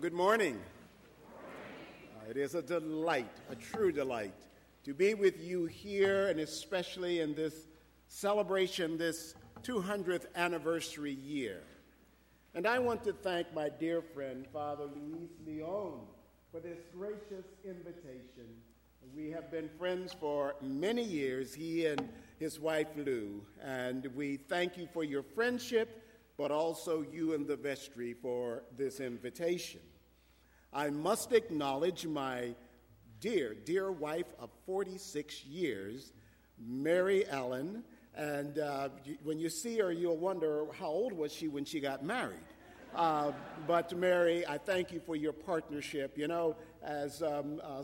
Well, 0.00 0.08
good 0.08 0.16
morning. 0.16 0.58
Uh, 1.28 2.30
it 2.30 2.38
is 2.38 2.54
a 2.54 2.62
delight, 2.62 3.36
a 3.50 3.54
true 3.54 3.92
delight, 3.92 4.46
to 4.84 4.94
be 4.94 5.12
with 5.12 5.38
you 5.44 5.66
here, 5.66 6.28
and 6.28 6.40
especially 6.40 7.20
in 7.20 7.34
this 7.34 7.68
celebration, 8.08 8.96
this 8.96 9.34
200th 9.62 10.24
anniversary 10.36 11.12
year. 11.12 11.60
And 12.54 12.66
I 12.66 12.78
want 12.78 13.04
to 13.04 13.12
thank 13.12 13.52
my 13.52 13.68
dear 13.68 14.00
friend, 14.00 14.46
Father 14.50 14.84
Luis 14.84 15.28
Leon, 15.46 16.00
for 16.50 16.60
this 16.60 16.78
gracious 16.96 17.44
invitation. 17.62 18.48
We 19.14 19.28
have 19.32 19.50
been 19.50 19.68
friends 19.78 20.16
for 20.18 20.54
many 20.62 21.04
years, 21.04 21.52
he 21.52 21.84
and 21.84 22.08
his 22.38 22.58
wife 22.58 22.88
Lou, 22.96 23.42
and 23.62 24.06
we 24.16 24.38
thank 24.38 24.78
you 24.78 24.88
for 24.94 25.04
your 25.04 25.22
friendship, 25.22 26.02
but 26.38 26.50
also 26.50 27.02
you 27.12 27.34
and 27.34 27.46
the 27.46 27.56
vestry 27.56 28.14
for 28.14 28.62
this 28.78 28.98
invitation. 29.00 29.80
I 30.72 30.90
must 30.90 31.32
acknowledge 31.32 32.06
my 32.06 32.54
dear, 33.20 33.54
dear 33.54 33.90
wife 33.90 34.32
of 34.38 34.50
46 34.66 35.44
years, 35.44 36.12
Mary 36.58 37.28
Ellen, 37.28 37.82
and 38.14 38.58
uh, 38.58 38.88
when 39.24 39.40
you 39.40 39.48
see 39.48 39.78
her, 39.78 39.90
you'll 39.90 40.16
wonder 40.16 40.66
how 40.78 40.86
old 40.86 41.12
was 41.12 41.32
she 41.32 41.48
when 41.48 41.64
she 41.64 41.80
got 41.80 42.04
married. 42.04 42.38
Uh, 42.94 43.32
but 43.66 43.96
Mary, 43.96 44.46
I 44.46 44.58
thank 44.58 44.92
you 44.92 45.00
for 45.00 45.16
your 45.16 45.32
partnership. 45.32 46.16
You 46.16 46.28
know, 46.28 46.56
as 46.82 47.22
um, 47.22 47.60
uh, 47.64 47.82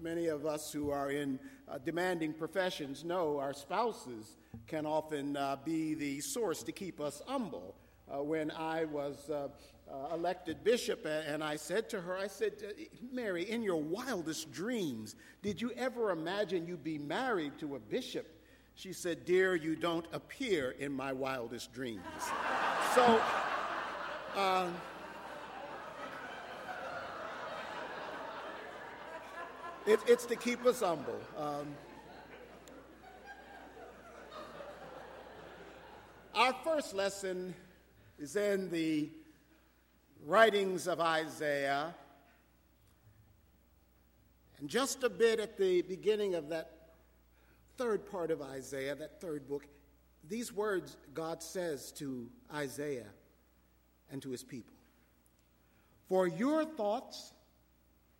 many 0.00 0.26
of 0.26 0.44
us 0.44 0.72
who 0.72 0.90
are 0.90 1.10
in 1.10 1.38
uh, 1.68 1.78
demanding 1.78 2.32
professions 2.34 3.04
know, 3.04 3.38
our 3.38 3.54
spouses 3.54 4.36
can 4.66 4.84
often 4.84 5.36
uh, 5.36 5.56
be 5.64 5.94
the 5.94 6.20
source 6.20 6.62
to 6.64 6.72
keep 6.72 7.00
us 7.00 7.22
humble. 7.26 7.76
Uh, 8.08 8.22
when 8.22 8.50
I 8.50 8.84
was 8.84 9.30
uh, 9.90 10.14
elected 10.14 10.64
bishop, 10.64 11.06
and 11.06 11.42
I 11.44 11.56
said 11.56 11.88
to 11.90 12.00
her, 12.00 12.16
I 12.16 12.26
said, 12.26 12.52
Mary, 13.12 13.48
in 13.48 13.62
your 13.62 13.80
wildest 13.80 14.52
dreams, 14.52 15.14
did 15.42 15.60
you 15.60 15.70
ever 15.76 16.10
imagine 16.10 16.66
you'd 16.66 16.84
be 16.84 16.98
married 16.98 17.58
to 17.60 17.76
a 17.76 17.78
bishop? 17.78 18.26
She 18.74 18.92
said, 18.92 19.24
Dear, 19.24 19.54
you 19.54 19.76
don't 19.76 20.06
appear 20.12 20.72
in 20.72 20.92
my 20.92 21.12
wildest 21.12 21.72
dreams. 21.72 22.02
so, 22.94 23.20
um, 24.36 24.74
it, 29.86 30.00
it's 30.06 30.26
to 30.26 30.36
keep 30.36 30.66
us 30.66 30.80
humble. 30.80 31.18
Um, 31.38 31.68
our 36.34 36.54
first 36.64 36.92
lesson 36.92 37.54
is 38.18 38.36
in 38.36 38.68
the 38.70 39.08
writings 40.24 40.86
of 40.86 41.00
Isaiah. 41.00 41.94
And 44.58 44.68
just 44.68 45.04
a 45.04 45.08
bit 45.08 45.38
at 45.40 45.58
the 45.58 45.82
beginning 45.82 46.34
of 46.34 46.48
that 46.48 46.72
third 47.76 48.10
part 48.10 48.30
of 48.30 48.40
Isaiah, 48.40 48.94
that 48.94 49.20
third 49.20 49.48
book, 49.48 49.66
these 50.28 50.52
words 50.52 50.96
God 51.14 51.42
says 51.42 51.92
to 51.92 52.28
Isaiah 52.52 53.12
and 54.10 54.22
to 54.22 54.30
his 54.30 54.42
people 54.42 54.74
For 56.08 56.26
your 56.26 56.64
thoughts 56.64 57.32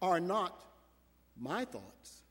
are 0.03 0.21
not 0.21 0.65
my 1.39 1.65
thoughts, 1.65 2.23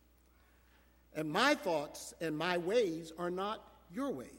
and 1.15 1.29
my 1.29 1.55
thoughts 1.55 2.13
and 2.21 2.37
my 2.37 2.57
ways 2.57 3.11
are 3.17 3.31
not 3.31 3.61
your 3.91 4.11
ways. 4.11 4.29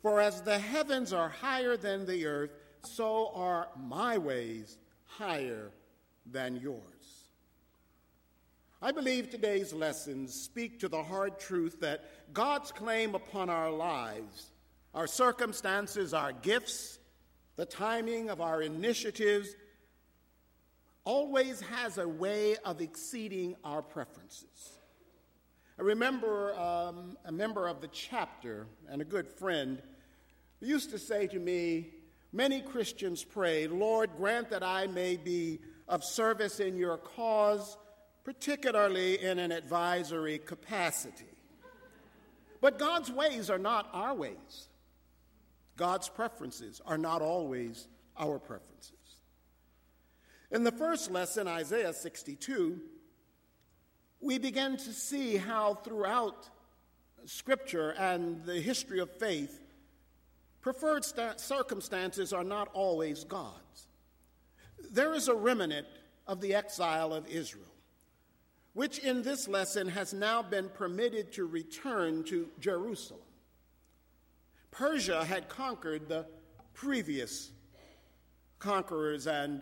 For 0.00 0.20
as 0.20 0.42
the 0.42 0.58
heavens 0.58 1.12
are 1.12 1.28
higher 1.28 1.76
than 1.76 2.06
the 2.06 2.26
earth, 2.26 2.50
so 2.84 3.30
are 3.34 3.68
my 3.76 4.18
ways 4.18 4.78
higher 5.04 5.70
than 6.26 6.56
yours. 6.56 6.80
I 8.80 8.90
believe 8.90 9.30
today's 9.30 9.72
lessons 9.72 10.34
speak 10.34 10.80
to 10.80 10.88
the 10.88 11.02
hard 11.02 11.38
truth 11.38 11.80
that 11.80 12.32
God's 12.32 12.72
claim 12.72 13.14
upon 13.14 13.48
our 13.48 13.70
lives, 13.70 14.50
our 14.92 15.06
circumstances, 15.06 16.12
our 16.12 16.32
gifts, 16.32 16.98
the 17.56 17.64
timing 17.64 18.28
of 18.28 18.40
our 18.40 18.60
initiatives, 18.60 19.54
always 21.04 21.60
has 21.60 21.98
a 21.98 22.08
way 22.08 22.56
of 22.64 22.80
exceeding 22.80 23.54
our 23.62 23.82
preferences. 23.82 24.78
I 25.78 25.82
remember 25.82 26.54
um, 26.58 27.16
a 27.24 27.32
member 27.32 27.68
of 27.68 27.80
the 27.80 27.88
chapter 27.88 28.66
and 28.88 29.00
a 29.00 29.04
good 29.04 29.28
friend 29.28 29.80
used 30.60 30.90
to 30.90 30.98
say 30.98 31.26
to 31.28 31.38
me, 31.38 31.90
Many 32.32 32.62
Christians 32.62 33.24
pray, 33.24 33.66
Lord, 33.66 34.10
grant 34.16 34.50
that 34.50 34.62
I 34.62 34.86
may 34.86 35.16
be 35.16 35.60
of 35.88 36.02
service 36.02 36.60
in 36.60 36.76
your 36.76 36.96
cause 36.96 37.76
particularly 38.24 39.22
in 39.22 39.38
an 39.38 39.52
advisory 39.52 40.38
capacity. 40.38 41.24
But 42.60 42.78
God's 42.78 43.10
ways 43.10 43.50
are 43.50 43.58
not 43.58 43.88
our 43.92 44.14
ways. 44.14 44.68
God's 45.76 46.08
preferences 46.08 46.80
are 46.86 46.98
not 46.98 47.22
always 47.22 47.88
our 48.16 48.38
preferences. 48.38 48.92
In 50.50 50.64
the 50.64 50.70
first 50.70 51.10
lesson, 51.10 51.48
Isaiah 51.48 51.92
62, 51.92 52.80
we 54.20 54.38
begin 54.38 54.76
to 54.76 54.92
see 54.92 55.36
how 55.36 55.74
throughout 55.74 56.48
Scripture 57.24 57.90
and 57.90 58.44
the 58.44 58.60
history 58.60 59.00
of 59.00 59.10
faith, 59.10 59.60
preferred 60.62 61.04
sta- 61.04 61.36
circumstances 61.36 62.32
are 62.32 62.44
not 62.44 62.68
always 62.72 63.24
God's. 63.24 63.88
There 64.90 65.14
is 65.14 65.28
a 65.28 65.34
remnant 65.34 65.86
of 66.26 66.40
the 66.40 66.54
exile 66.54 67.12
of 67.12 67.28
Israel 67.28 67.72
which 68.74 68.98
in 68.98 69.22
this 69.22 69.48
lesson 69.48 69.88
has 69.88 70.14
now 70.14 70.42
been 70.42 70.68
permitted 70.70 71.32
to 71.32 71.44
return 71.44 72.24
to 72.24 72.48
Jerusalem. 72.58 73.20
Persia 74.70 75.24
had 75.24 75.48
conquered 75.48 76.08
the 76.08 76.26
previous 76.72 77.50
conquerors 78.58 79.26
and 79.26 79.60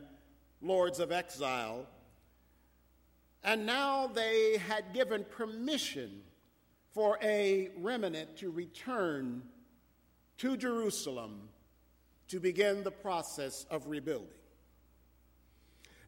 lords 0.63 1.01
of 1.01 1.11
exile, 1.11 1.87
and 3.43 3.67
now 3.67 4.07
they 4.07 4.59
had 4.59 4.93
given 4.95 5.25
permission 5.25 6.23
for 6.93 7.19
a 7.23 7.71
remnant 7.79 8.37
to 8.37 8.51
return 8.51 9.43
to 10.41 10.57
Jerusalem 10.57 11.51
to 12.29 12.41
begin 12.41 12.83
the 12.83 12.91
process 12.91 13.67
of 13.71 13.87
rebuilding. 13.87 14.29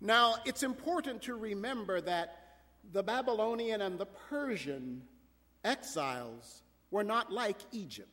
Now, 0.01 0.37
it's 0.47 0.63
important 0.63 1.21
to 1.23 1.35
remember 1.35 2.01
that 2.01 2.61
the 2.93 3.03
Babylonian 3.03 3.83
and 3.83 3.99
the 3.99 4.07
Persian 4.07 5.03
exiles 5.65 6.63
were 6.91 7.05
not 7.05 7.31
like 7.31 7.59
Egypt. 7.73 8.09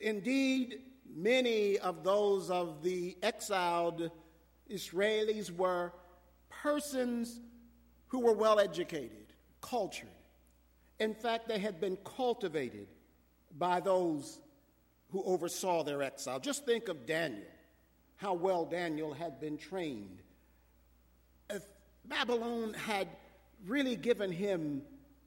Indeed, 0.00 0.80
many 1.14 1.78
of 1.78 2.02
those 2.02 2.50
of 2.50 2.82
the 2.82 3.18
exiled 3.22 4.10
Israelis 4.70 5.54
were 5.54 5.92
persons 6.48 7.40
who 8.08 8.20
were 8.20 8.32
well 8.32 8.58
educated, 8.58 9.34
cultured. 9.60 10.08
In 10.98 11.12
fact, 11.12 11.46
they 11.46 11.58
had 11.58 11.78
been 11.78 11.98
cultivated 12.04 12.88
by 13.58 13.78
those 13.78 14.40
who 15.12 15.22
oversaw 15.24 15.84
their 15.84 16.02
exile. 16.02 16.40
Just 16.40 16.64
think 16.64 16.88
of 16.88 17.06
Daniel, 17.06 17.46
how 18.16 18.32
well 18.32 18.64
Daniel 18.64 19.12
had 19.12 19.38
been 19.40 19.58
trained. 19.58 20.22
If 21.50 21.62
Babylon 22.04 22.74
had 22.74 23.08
really 23.66 23.94
given 23.94 24.32
him 24.32 24.82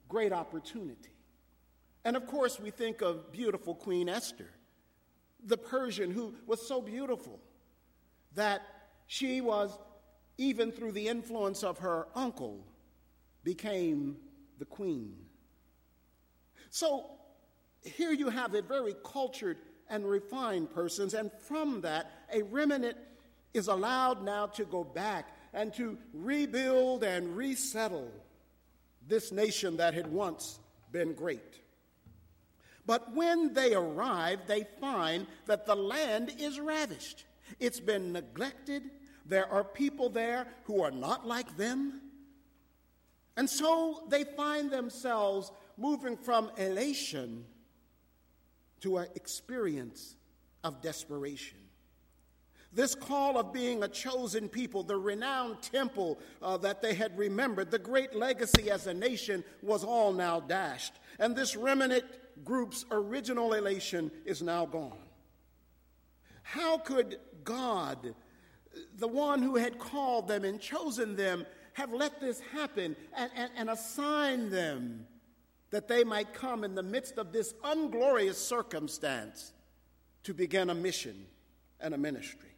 great 0.08 0.32
opportunity. 0.32 1.10
And 2.04 2.16
of 2.16 2.26
course, 2.26 2.60
we 2.60 2.70
think 2.70 3.00
of 3.00 3.32
beautiful 3.32 3.74
Queen 3.74 4.08
Esther, 4.08 4.50
the 5.44 5.56
Persian 5.56 6.10
who 6.10 6.34
was 6.46 6.66
so 6.66 6.80
beautiful 6.80 7.40
that 8.34 8.62
she 9.06 9.40
was, 9.40 9.76
even 10.36 10.70
through 10.70 10.92
the 10.92 11.08
influence 11.08 11.62
of 11.62 11.78
her 11.78 12.08
uncle, 12.14 12.64
became 13.42 14.16
the 14.58 14.64
queen. 14.64 15.16
So 16.70 17.06
here 17.82 18.12
you 18.12 18.28
have 18.28 18.54
a 18.54 18.62
very 18.62 18.94
cultured 19.04 19.58
and 19.88 20.04
refined 20.04 20.72
persons, 20.74 21.14
and 21.14 21.30
from 21.32 21.80
that, 21.82 22.10
a 22.32 22.42
remnant 22.42 22.96
is 23.54 23.68
allowed 23.68 24.24
now 24.24 24.46
to 24.46 24.64
go 24.64 24.84
back 24.84 25.34
and 25.52 25.72
to 25.74 25.96
rebuild 26.12 27.02
and 27.02 27.36
resettle 27.36 28.10
this 29.08 29.32
nation 29.32 29.76
that 29.78 29.94
had 29.94 30.06
once 30.06 30.58
been 30.92 31.14
great. 31.14 31.60
But 32.84 33.14
when 33.14 33.54
they 33.54 33.74
arrive, 33.74 34.40
they 34.46 34.64
find 34.80 35.26
that 35.46 35.66
the 35.66 35.74
land 35.74 36.32
is 36.38 36.60
ravished. 36.60 37.24
It's 37.58 37.80
been 37.80 38.12
neglected. 38.12 38.82
There 39.24 39.50
are 39.50 39.64
people 39.64 40.08
there 40.08 40.46
who 40.64 40.82
are 40.82 40.90
not 40.90 41.26
like 41.26 41.56
them. 41.56 42.00
And 43.36 43.50
so 43.50 44.04
they 44.08 44.24
find 44.24 44.70
themselves 44.70 45.50
moving 45.76 46.16
from 46.16 46.50
elation 46.56 47.44
to 48.86 48.98
an 48.98 49.08
experience 49.16 50.14
of 50.62 50.80
desperation. 50.80 51.58
This 52.72 52.94
call 52.94 53.36
of 53.36 53.52
being 53.52 53.82
a 53.82 53.88
chosen 53.88 54.48
people, 54.48 54.84
the 54.84 54.96
renowned 54.96 55.60
temple 55.60 56.20
uh, 56.40 56.56
that 56.58 56.82
they 56.82 56.94
had 56.94 57.18
remembered, 57.18 57.72
the 57.72 57.80
great 57.80 58.14
legacy 58.14 58.70
as 58.70 58.86
a 58.86 58.94
nation 58.94 59.42
was 59.60 59.82
all 59.82 60.12
now 60.12 60.38
dashed. 60.38 60.92
And 61.18 61.34
this 61.34 61.56
remnant 61.56 62.04
group's 62.44 62.84
original 62.92 63.54
elation 63.54 64.12
is 64.24 64.40
now 64.40 64.66
gone. 64.66 64.92
How 66.44 66.78
could 66.78 67.18
God, 67.42 68.14
the 68.98 69.08
one 69.08 69.42
who 69.42 69.56
had 69.56 69.80
called 69.80 70.28
them 70.28 70.44
and 70.44 70.60
chosen 70.60 71.16
them, 71.16 71.44
have 71.72 71.92
let 71.92 72.20
this 72.20 72.38
happen 72.38 72.94
and, 73.16 73.30
and, 73.34 73.50
and 73.56 73.70
assigned 73.70 74.52
them 74.52 75.08
that 75.70 75.88
they 75.88 76.04
might 76.04 76.32
come 76.32 76.64
in 76.64 76.74
the 76.74 76.82
midst 76.82 77.18
of 77.18 77.32
this 77.32 77.54
unglorious 77.64 78.38
circumstance 78.38 79.52
to 80.22 80.34
begin 80.34 80.70
a 80.70 80.74
mission 80.74 81.26
and 81.80 81.94
a 81.94 81.98
ministry? 81.98 82.50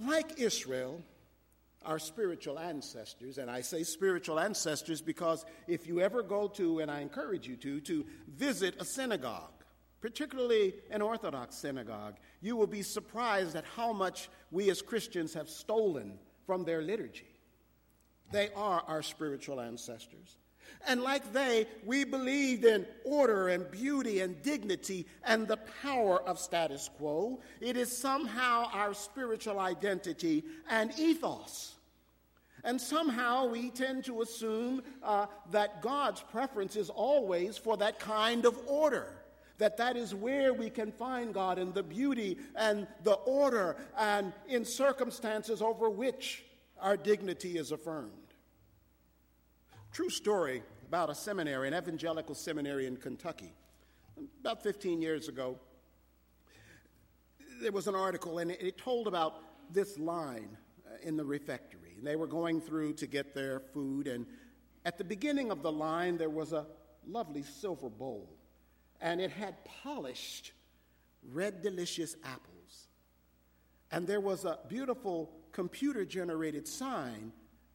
Like 0.00 0.38
Israel, 0.38 1.02
our 1.84 1.98
spiritual 1.98 2.58
ancestors, 2.58 3.38
and 3.38 3.50
I 3.50 3.62
say 3.62 3.82
spiritual 3.82 4.38
ancestors 4.38 5.00
because 5.00 5.44
if 5.66 5.86
you 5.86 6.00
ever 6.00 6.22
go 6.22 6.48
to, 6.48 6.80
and 6.80 6.90
I 6.90 7.00
encourage 7.00 7.48
you 7.48 7.56
to, 7.56 7.80
to 7.80 8.06
visit 8.28 8.76
a 8.78 8.84
synagogue, 8.84 9.52
particularly 10.00 10.74
an 10.90 11.02
Orthodox 11.02 11.56
synagogue, 11.56 12.16
you 12.40 12.56
will 12.56 12.66
be 12.66 12.82
surprised 12.82 13.56
at 13.56 13.64
how 13.76 13.92
much 13.92 14.28
we 14.50 14.70
as 14.70 14.82
Christians 14.82 15.34
have 15.34 15.48
stolen 15.48 16.18
from 16.46 16.64
their 16.64 16.82
liturgy. 16.82 17.34
They 18.30 18.50
are 18.54 18.82
our 18.86 19.02
spiritual 19.02 19.60
ancestors. 19.60 20.36
And 20.86 21.02
like 21.02 21.32
they, 21.32 21.66
we 21.84 22.04
believed 22.04 22.64
in 22.64 22.86
order 23.04 23.48
and 23.48 23.70
beauty 23.70 24.20
and 24.20 24.40
dignity 24.42 25.06
and 25.24 25.46
the 25.46 25.58
power 25.82 26.22
of 26.22 26.38
status 26.38 26.88
quo. 26.96 27.40
It 27.60 27.76
is 27.76 27.94
somehow 27.94 28.70
our 28.72 28.94
spiritual 28.94 29.60
identity 29.60 30.44
and 30.70 30.92
ethos. 30.98 31.74
And 32.64 32.80
somehow 32.80 33.46
we 33.46 33.70
tend 33.70 34.04
to 34.06 34.22
assume 34.22 34.82
uh, 35.02 35.26
that 35.52 35.80
God's 35.80 36.20
preference 36.20 36.76
is 36.76 36.90
always 36.90 37.56
for 37.56 37.76
that 37.76 37.98
kind 37.98 38.44
of 38.44 38.58
order. 38.66 39.14
That 39.58 39.76
that 39.78 39.96
is 39.96 40.14
where 40.14 40.54
we 40.54 40.70
can 40.70 40.92
find 40.92 41.34
God 41.34 41.58
in 41.58 41.72
the 41.72 41.82
beauty 41.82 42.38
and 42.56 42.86
the 43.02 43.14
order 43.14 43.76
and 43.98 44.32
in 44.48 44.64
circumstances 44.64 45.60
over 45.60 45.90
which 45.90 46.44
our 46.80 46.96
dignity 46.96 47.58
is 47.58 47.72
affirmed. 47.72 48.12
True 49.92 50.10
story 50.10 50.62
about 50.86 51.10
a 51.10 51.14
seminary, 51.14 51.68
an 51.68 51.74
evangelical 51.74 52.34
seminary 52.34 52.86
in 52.86 52.96
Kentucky. 52.96 53.52
About 54.40 54.62
15 54.62 55.00
years 55.00 55.28
ago, 55.28 55.58
there 57.60 57.72
was 57.72 57.86
an 57.88 57.94
article 57.94 58.38
and 58.38 58.50
it 58.50 58.78
told 58.78 59.06
about 59.06 59.34
this 59.72 59.98
line 59.98 60.56
uh, 60.86 60.96
in 61.02 61.16
the 61.16 61.24
refectory. 61.24 61.94
And 61.96 62.06
they 62.06 62.16
were 62.16 62.26
going 62.26 62.60
through 62.60 62.94
to 62.94 63.06
get 63.06 63.34
their 63.34 63.60
food, 63.60 64.06
and 64.06 64.26
at 64.84 64.98
the 64.98 65.04
beginning 65.04 65.50
of 65.50 65.62
the 65.62 65.72
line, 65.72 66.16
there 66.16 66.30
was 66.30 66.52
a 66.52 66.66
lovely 67.06 67.42
silver 67.42 67.88
bowl, 67.88 68.30
and 69.00 69.20
it 69.20 69.30
had 69.30 69.56
polished 69.82 70.52
red, 71.32 71.62
delicious 71.62 72.16
apples. 72.24 72.88
And 73.90 74.06
there 74.06 74.20
was 74.20 74.44
a 74.44 74.58
beautiful 74.68 75.30
computer 75.52 76.04
generated 76.04 76.68
sign 76.68 77.32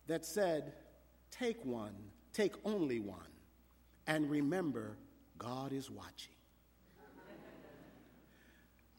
that 0.07 0.25
said, 0.25 0.74
Take 1.40 1.66
one, 1.66 1.96
take 2.32 2.54
only 2.64 3.00
one, 3.00 3.20
and 4.06 4.30
remember, 4.30 4.98
God 5.40 5.74
is 5.74 5.90
watching. 5.90 6.36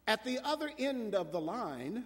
At 0.08 0.24
the 0.24 0.40
other 0.44 0.70
end 0.78 1.14
of 1.14 1.30
the 1.30 1.40
line, 1.40 2.04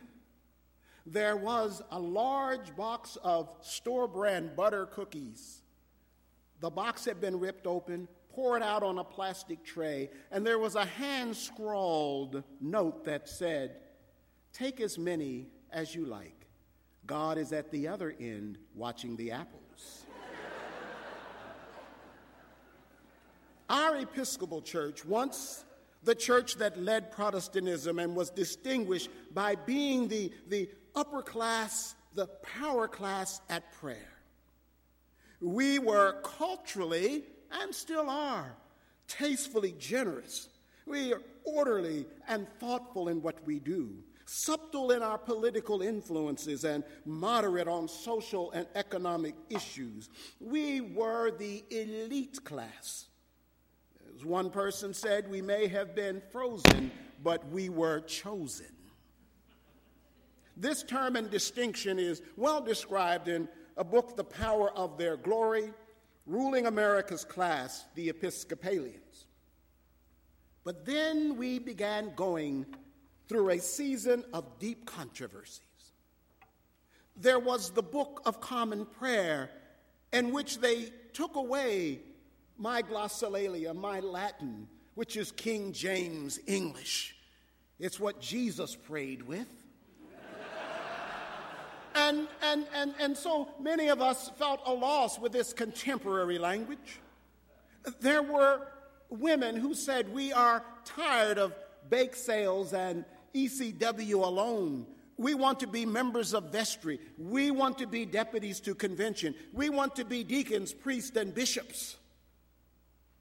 there 1.06 1.36
was 1.36 1.82
a 1.90 1.98
large 1.98 2.76
box 2.76 3.16
of 3.24 3.48
store 3.62 4.06
brand 4.06 4.54
butter 4.54 4.86
cookies. 4.86 5.62
The 6.60 6.70
box 6.70 7.06
had 7.06 7.20
been 7.20 7.40
ripped 7.40 7.66
open, 7.66 8.06
poured 8.34 8.62
out 8.62 8.82
on 8.82 8.98
a 8.98 9.04
plastic 9.04 9.64
tray, 9.64 10.10
and 10.30 10.46
there 10.46 10.58
was 10.58 10.74
a 10.74 10.84
hand 10.84 11.36
scrawled 11.36 12.44
note 12.60 13.04
that 13.06 13.28
said, 13.28 13.76
Take 14.52 14.80
as 14.80 14.98
many 14.98 15.46
as 15.70 15.94
you 15.94 16.04
like. 16.04 16.46
God 17.06 17.38
is 17.38 17.52
at 17.52 17.70
the 17.70 17.88
other 17.88 18.14
end 18.20 18.58
watching 18.74 19.16
the 19.16 19.32
apples. 19.32 20.04
Our 23.68 23.96
Episcopal 23.96 24.62
Church, 24.62 25.04
once 25.04 25.64
the 26.02 26.14
church 26.14 26.56
that 26.56 26.80
led 26.80 27.10
Protestantism 27.10 27.98
and 27.98 28.16
was 28.16 28.30
distinguished 28.30 29.10
by 29.34 29.56
being 29.56 30.08
the, 30.08 30.32
the 30.48 30.70
upper 30.94 31.22
class, 31.22 31.94
the 32.14 32.26
power 32.42 32.88
class 32.88 33.40
at 33.50 33.72
prayer. 33.72 34.12
We 35.40 35.78
were 35.78 36.20
culturally, 36.22 37.24
and 37.50 37.74
still 37.74 38.08
are, 38.08 38.56
tastefully 39.06 39.74
generous. 39.78 40.48
We 40.86 41.12
are 41.12 41.22
orderly 41.44 42.06
and 42.26 42.46
thoughtful 42.58 43.08
in 43.08 43.22
what 43.22 43.44
we 43.46 43.60
do 43.60 43.98
subtle 44.28 44.90
in 44.90 45.02
our 45.02 45.16
political 45.16 45.80
influences, 45.80 46.64
and 46.64 46.84
moderate 47.06 47.66
on 47.66 47.88
social 47.88 48.50
and 48.52 48.66
economic 48.74 49.34
issues. 49.48 50.10
We 50.38 50.82
were 50.82 51.30
the 51.30 51.64
elite 51.70 52.44
class. 52.44 53.06
As 54.18 54.24
one 54.24 54.50
person 54.50 54.92
said, 54.92 55.30
we 55.30 55.40
may 55.40 55.68
have 55.68 55.94
been 55.94 56.20
frozen, 56.32 56.90
but 57.22 57.48
we 57.52 57.68
were 57.68 58.00
chosen. 58.00 58.66
This 60.56 60.82
term 60.82 61.14
and 61.14 61.30
distinction 61.30 62.00
is 62.00 62.20
well 62.36 62.60
described 62.60 63.28
in 63.28 63.48
a 63.76 63.84
book, 63.84 64.16
The 64.16 64.24
Power 64.24 64.72
of 64.72 64.98
Their 64.98 65.16
Glory, 65.16 65.72
ruling 66.26 66.66
America's 66.66 67.24
class, 67.24 67.84
the 67.94 68.08
Episcopalians. 68.08 69.28
But 70.64 70.84
then 70.84 71.36
we 71.36 71.60
began 71.60 72.12
going 72.16 72.66
through 73.28 73.50
a 73.50 73.60
season 73.60 74.24
of 74.32 74.58
deep 74.58 74.84
controversies. 74.84 75.62
There 77.14 77.38
was 77.38 77.70
the 77.70 77.84
Book 77.84 78.20
of 78.26 78.40
Common 78.40 78.84
Prayer, 78.84 79.52
in 80.12 80.32
which 80.32 80.58
they 80.58 80.88
took 81.12 81.36
away 81.36 82.00
my 82.58 82.82
glossolalia, 82.82 83.74
my 83.74 84.00
Latin, 84.00 84.68
which 84.94 85.16
is 85.16 85.30
King 85.30 85.72
James 85.72 86.40
English. 86.46 87.16
It's 87.78 88.00
what 88.00 88.20
Jesus 88.20 88.74
prayed 88.74 89.22
with. 89.22 89.46
and, 91.94 92.26
and, 92.42 92.66
and, 92.74 92.94
and 92.98 93.16
so 93.16 93.48
many 93.60 93.88
of 93.88 94.02
us 94.02 94.30
felt 94.36 94.60
a 94.66 94.72
loss 94.72 95.18
with 95.18 95.30
this 95.32 95.52
contemporary 95.52 96.38
language. 96.38 96.98
There 98.00 98.22
were 98.22 98.66
women 99.08 99.56
who 99.56 99.74
said, 99.74 100.12
We 100.12 100.32
are 100.32 100.64
tired 100.84 101.38
of 101.38 101.54
bake 101.88 102.16
sales 102.16 102.72
and 102.72 103.04
ECW 103.34 104.14
alone. 104.14 104.86
We 105.16 105.34
want 105.34 105.60
to 105.60 105.66
be 105.66 105.86
members 105.86 106.34
of 106.34 106.52
vestry. 106.52 107.00
We 107.16 107.50
want 107.50 107.78
to 107.78 107.86
be 107.86 108.04
deputies 108.04 108.60
to 108.60 108.74
convention. 108.74 109.34
We 109.52 109.68
want 109.68 109.96
to 109.96 110.04
be 110.04 110.22
deacons, 110.24 110.72
priests, 110.72 111.16
and 111.16 111.34
bishops. 111.34 111.96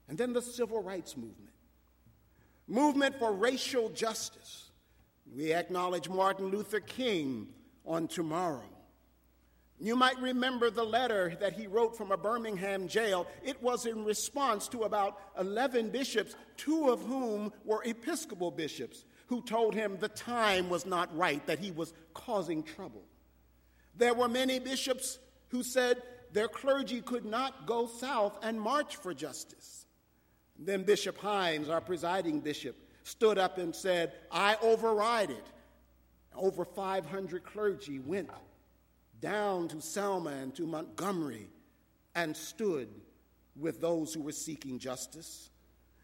And 0.08 0.16
then 0.16 0.32
the 0.32 0.42
civil 0.42 0.82
rights 0.82 1.16
movement 1.16 1.48
movement 2.68 3.18
for 3.18 3.32
racial 3.32 3.88
justice. 3.88 4.70
We 5.34 5.52
acknowledge 5.52 6.08
Martin 6.08 6.46
Luther 6.46 6.80
King 6.80 7.48
on 7.84 8.08
tomorrow. 8.08 8.62
You 9.80 9.94
might 9.94 10.18
remember 10.20 10.70
the 10.70 10.84
letter 10.84 11.36
that 11.40 11.52
he 11.52 11.66
wrote 11.66 11.96
from 11.96 12.10
a 12.10 12.16
Birmingham 12.16 12.88
jail. 12.88 13.26
It 13.44 13.62
was 13.62 13.86
in 13.86 14.04
response 14.04 14.66
to 14.68 14.82
about 14.82 15.18
11 15.38 15.90
bishops, 15.90 16.34
two 16.56 16.90
of 16.90 17.00
whom 17.02 17.52
were 17.64 17.82
Episcopal 17.84 18.50
bishops 18.50 19.04
who 19.28 19.40
told 19.42 19.74
him 19.74 19.96
the 20.00 20.08
time 20.08 20.68
was 20.68 20.84
not 20.84 21.14
right, 21.16 21.46
that 21.46 21.58
he 21.58 21.70
was 21.70 21.92
causing 22.14 22.62
trouble. 22.62 23.04
There 23.94 24.14
were 24.14 24.28
many 24.28 24.58
bishops 24.58 25.18
who 25.48 25.62
said 25.62 26.02
their 26.32 26.48
clergy 26.48 27.00
could 27.02 27.24
not 27.24 27.66
go 27.66 27.86
south 27.86 28.38
and 28.42 28.60
march 28.60 28.96
for 28.96 29.14
justice. 29.14 29.86
Then 30.58 30.82
Bishop 30.82 31.18
Hines, 31.18 31.68
our 31.68 31.80
presiding 31.80 32.40
bishop, 32.40 32.76
stood 33.04 33.38
up 33.38 33.58
and 33.58 33.74
said, 33.74 34.12
I 34.30 34.56
override 34.60 35.30
it. 35.30 35.46
Over 36.34 36.64
500 36.64 37.44
clergy 37.44 37.98
went 38.00 38.30
down 39.20 39.68
to 39.68 39.80
Selma 39.80 40.30
and 40.30 40.54
to 40.56 40.66
Montgomery 40.66 41.48
and 42.14 42.36
stood 42.36 42.88
with 43.56 43.80
those 43.80 44.14
who 44.14 44.22
were 44.22 44.32
seeking 44.32 44.78
justice. 44.78 45.50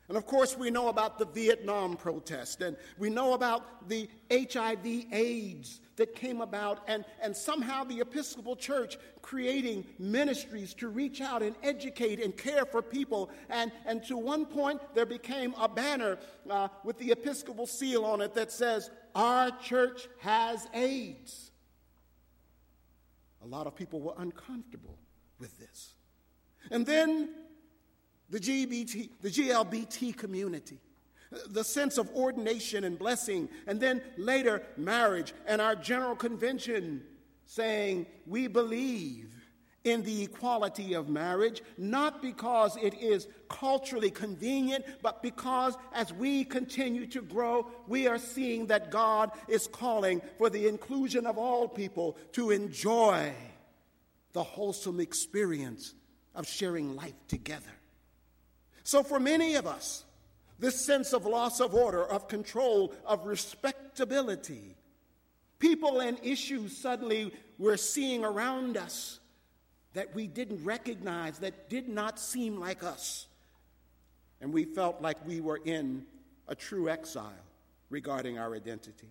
And 0.08 0.18
of 0.18 0.26
course, 0.26 0.56
we 0.56 0.70
know 0.70 0.88
about 0.88 1.18
the 1.18 1.25
Vietnam 1.25 1.96
protest, 1.96 2.61
and 2.61 2.76
we 2.99 3.08
know 3.08 3.32
about 3.32 3.88
the 3.88 4.08
HIV 4.30 5.06
AIDS 5.12 5.80
that 5.96 6.14
came 6.14 6.42
about, 6.42 6.84
and, 6.87 7.06
and 7.23 7.34
somehow 7.34 7.84
the 7.84 8.00
Episcopal 8.00 8.54
Church 8.54 8.99
creating 9.23 9.87
ministries 9.99 10.75
to 10.75 10.88
reach 10.88 11.23
out 11.23 11.42
and 11.42 11.56
educate 11.62 12.20
and 12.23 12.37
care 12.37 12.66
for 12.66 12.82
people. 12.82 13.30
And, 13.49 13.73
and 13.87 14.04
to 14.04 14.18
one 14.18 14.44
point, 14.44 14.82
there 14.94 15.06
became 15.06 15.54
a 15.58 15.68
banner 15.68 16.18
uh, 16.50 16.68
with 16.82 16.99
the 16.99 17.11
Episcopal 17.11 17.66
seal 17.66 18.04
on 18.04 18.20
it 18.20 18.34
that 18.34 18.52
says, 18.52 18.90
Our 19.14 19.52
church 19.62 20.06
has 20.18 20.68
AIDS. 20.75 21.50
A 23.42 23.46
lot 23.46 23.66
of 23.66 23.75
people 23.75 24.00
were 24.00 24.14
uncomfortable 24.18 24.99
with 25.38 25.58
this. 25.58 25.94
And 26.70 26.84
then 26.84 27.30
the, 28.30 28.40
GBT, 28.40 29.10
the 29.20 29.30
GLBT 29.30 30.16
community, 30.16 30.78
the 31.48 31.64
sense 31.64 31.98
of 31.98 32.10
ordination 32.10 32.84
and 32.84 32.98
blessing, 32.98 33.48
and 33.66 33.80
then 33.80 34.02
later 34.16 34.62
marriage, 34.76 35.34
and 35.46 35.60
our 35.60 35.74
general 35.74 36.16
convention 36.16 37.02
saying 37.46 38.06
we 38.26 38.46
believe 38.46 39.30
in 39.84 40.02
the 40.02 40.22
equality 40.22 40.94
of 40.94 41.10
marriage, 41.10 41.62
not 41.76 42.22
because 42.22 42.76
it 42.78 42.94
is 42.94 43.28
culturally 43.50 44.10
convenient, 44.10 44.84
but 45.02 45.22
because 45.22 45.76
as 45.92 46.12
we 46.12 46.42
continue 46.42 47.06
to 47.06 47.20
grow, 47.20 47.66
we 47.86 48.06
are 48.06 48.18
seeing 48.18 48.66
that 48.66 48.90
God 48.90 49.30
is 49.46 49.66
calling 49.66 50.22
for 50.38 50.48
the 50.48 50.66
inclusion 50.66 51.26
of 51.26 51.36
all 51.36 51.68
people 51.68 52.16
to 52.32 52.50
enjoy 52.50 53.32
the 54.32 54.42
wholesome 54.42 55.00
experience 55.00 55.94
of 56.34 56.46
sharing 56.46 56.96
life 56.96 57.14
together. 57.28 57.70
So, 58.84 59.02
for 59.02 59.18
many 59.18 59.54
of 59.54 59.66
us, 59.66 60.04
this 60.58 60.84
sense 60.84 61.12
of 61.14 61.24
loss 61.24 61.60
of 61.60 61.74
order, 61.74 62.04
of 62.04 62.28
control, 62.28 62.94
of 63.06 63.26
respectability, 63.26 64.76
people 65.58 66.00
and 66.00 66.18
issues 66.22 66.76
suddenly 66.76 67.32
we're 67.58 67.78
seeing 67.78 68.24
around 68.24 68.76
us 68.76 69.20
that 69.94 70.14
we 70.14 70.26
didn't 70.26 70.62
recognize, 70.64 71.38
that 71.38 71.70
did 71.70 71.88
not 71.88 72.18
seem 72.18 72.60
like 72.60 72.82
us. 72.82 73.26
And 74.40 74.52
we 74.52 74.64
felt 74.64 75.00
like 75.00 75.16
we 75.26 75.40
were 75.40 75.60
in 75.64 76.04
a 76.48 76.54
true 76.54 76.90
exile 76.90 77.32
regarding 77.88 78.38
our 78.38 78.54
identity. 78.54 79.08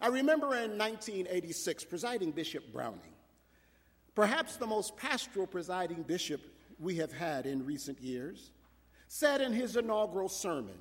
I 0.00 0.08
remember 0.08 0.48
in 0.56 0.76
1986, 0.76 1.84
presiding 1.84 2.32
Bishop 2.32 2.72
Browning, 2.72 3.14
perhaps 4.14 4.56
the 4.56 4.66
most 4.66 4.96
pastoral 4.96 5.46
presiding 5.46 6.02
bishop 6.02 6.40
we 6.78 6.96
have 6.96 7.12
had 7.12 7.46
in 7.46 7.64
recent 7.64 8.00
years, 8.00 8.50
said 9.08 9.40
in 9.40 9.52
his 9.52 9.76
inaugural 9.76 10.28
sermon, 10.28 10.78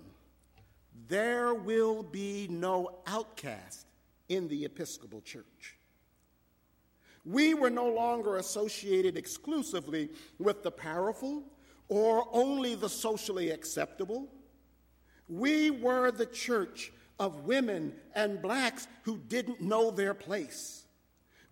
There 1.08 1.54
will 1.54 2.04
be 2.04 2.48
no 2.50 3.00
outcast 3.08 3.88
in 4.30 4.48
the 4.48 4.66
Episcopal 4.66 5.22
Church. 5.22 5.78
We 7.24 7.54
were 7.54 7.70
no 7.70 7.90
longer 7.90 8.38
associated 8.38 9.18
exclusively 9.18 10.10
with 10.38 10.62
the 10.64 10.72
powerful 10.72 11.44
or 11.88 12.28
only 12.32 12.76
the 12.76 12.90
socially 12.90 13.50
acceptable. 13.50 14.28
We 15.28 15.72
were 15.72 16.12
the 16.12 16.28
church 16.28 16.92
of 17.20 17.46
women 17.46 17.94
and 18.14 18.42
blacks 18.42 18.88
who 19.04 19.18
didn't 19.18 19.62
know 19.62 19.90
their 19.90 20.14
place. 20.14 20.85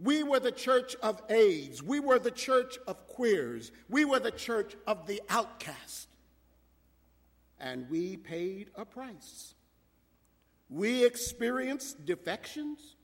We 0.04 0.22
were 0.22 0.42
the 0.42 0.52
church 0.52 0.98
of 1.02 1.22
AIDS. 1.30 1.82
We 1.82 2.02
were 2.02 2.20
the 2.20 2.32
church 2.32 2.78
of 2.88 3.08
queers. 3.08 3.72
We 3.88 4.04
were 4.04 4.20
the 4.20 4.32
church 4.32 4.76
of 4.86 5.08
the 5.08 5.22
outcast. 5.30 6.10
And 7.58 7.90
we 7.90 8.18
paid 8.18 8.70
a 8.76 8.84
price. 8.84 9.56
We 10.70 11.06
experienced 11.06 12.06
defections. 12.06 12.98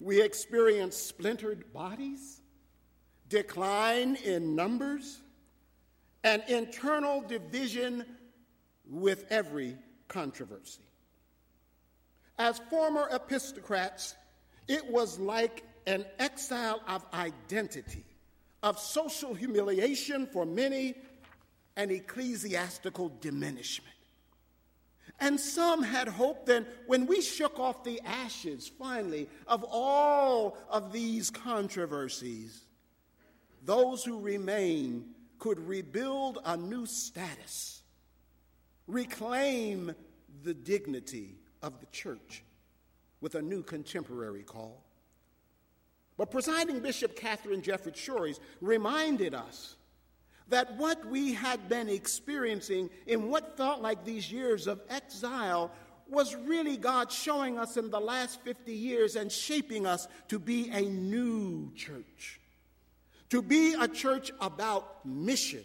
We 0.00 0.22
experienced 0.22 1.06
splintered 1.06 1.70
bodies, 1.74 2.40
decline 3.28 4.16
in 4.16 4.56
numbers, 4.56 5.20
and 6.24 6.42
internal 6.48 7.20
division 7.20 8.06
with 8.88 9.26
every 9.28 9.76
controversy. 10.08 10.80
As 12.38 12.58
former 12.70 13.08
epistocrats, 13.12 14.14
it 14.66 14.90
was 14.90 15.18
like 15.18 15.64
an 15.86 16.04
exile 16.18 16.80
of 16.88 17.04
identity, 17.14 18.04
of 18.62 18.78
social 18.78 19.34
humiliation 19.34 20.26
for 20.26 20.44
many, 20.44 20.94
and 21.76 21.90
ecclesiastical 21.90 23.12
diminishment. 23.20 23.92
And 25.20 25.40
some 25.40 25.82
had 25.82 26.08
hoped 26.08 26.46
that 26.46 26.66
when 26.86 27.06
we 27.06 27.22
shook 27.22 27.58
off 27.58 27.84
the 27.84 28.00
ashes, 28.04 28.70
finally, 28.78 29.28
of 29.46 29.64
all 29.68 30.58
of 30.68 30.92
these 30.92 31.30
controversies, 31.30 32.64
those 33.64 34.04
who 34.04 34.20
remain 34.20 35.06
could 35.38 35.58
rebuild 35.58 36.38
a 36.44 36.56
new 36.56 36.86
status, 36.86 37.82
reclaim 38.86 39.94
the 40.42 40.54
dignity 40.54 41.36
of 41.62 41.80
the 41.80 41.86
church 41.86 42.42
with 43.20 43.34
a 43.34 43.42
new 43.42 43.62
contemporary 43.62 44.42
call. 44.42 44.85
But 46.16 46.30
presiding 46.30 46.80
Bishop 46.80 47.14
Katharine 47.14 47.62
Jefferts 47.62 48.00
Schori 48.00 48.38
reminded 48.60 49.34
us 49.34 49.76
that 50.48 50.76
what 50.76 51.04
we 51.06 51.34
had 51.34 51.68
been 51.68 51.88
experiencing 51.88 52.88
in 53.06 53.28
what 53.28 53.56
felt 53.56 53.82
like 53.82 54.04
these 54.04 54.30
years 54.30 54.66
of 54.66 54.80
exile 54.88 55.70
was 56.08 56.36
really 56.36 56.76
God 56.76 57.10
showing 57.10 57.58
us 57.58 57.76
in 57.76 57.90
the 57.90 58.00
last 58.00 58.40
50 58.42 58.72
years 58.72 59.16
and 59.16 59.30
shaping 59.30 59.86
us 59.86 60.06
to 60.28 60.38
be 60.38 60.70
a 60.70 60.82
new 60.82 61.72
church, 61.74 62.40
to 63.30 63.42
be 63.42 63.74
a 63.74 63.88
church 63.88 64.30
about 64.40 65.04
mission, 65.04 65.64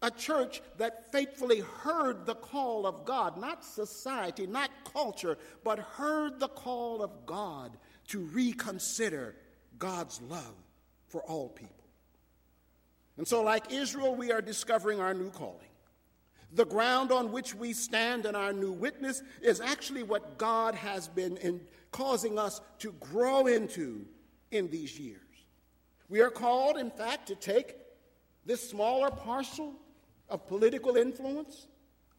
a 0.00 0.10
church 0.10 0.62
that 0.78 1.10
faithfully 1.10 1.60
heard 1.60 2.24
the 2.24 2.36
call 2.36 2.86
of 2.86 3.04
God, 3.04 3.36
not 3.36 3.64
society, 3.64 4.46
not 4.46 4.70
culture, 4.92 5.36
but 5.64 5.78
heard 5.80 6.38
the 6.38 6.48
call 6.48 7.02
of 7.02 7.26
God 7.26 7.76
to 8.08 8.20
reconsider 8.20 9.34
God's 9.82 10.20
love 10.30 10.54
for 11.08 11.24
all 11.24 11.48
people. 11.48 11.84
And 13.16 13.26
so, 13.26 13.42
like 13.42 13.72
Israel, 13.72 14.14
we 14.14 14.30
are 14.30 14.40
discovering 14.40 15.00
our 15.00 15.12
new 15.12 15.30
calling. 15.30 15.66
The 16.52 16.64
ground 16.64 17.10
on 17.10 17.32
which 17.32 17.52
we 17.52 17.72
stand 17.72 18.24
and 18.24 18.36
our 18.36 18.52
new 18.52 18.70
witness 18.70 19.24
is 19.42 19.60
actually 19.60 20.04
what 20.04 20.38
God 20.38 20.76
has 20.76 21.08
been 21.08 21.36
in 21.38 21.62
causing 21.90 22.38
us 22.38 22.60
to 22.78 22.92
grow 23.00 23.48
into 23.48 24.06
in 24.52 24.70
these 24.70 25.00
years. 25.00 25.18
We 26.08 26.20
are 26.20 26.30
called, 26.30 26.76
in 26.76 26.92
fact, 26.92 27.26
to 27.26 27.34
take 27.34 27.74
this 28.46 28.70
smaller 28.70 29.10
parcel 29.10 29.74
of 30.28 30.46
political 30.46 30.94
influence, 30.94 31.66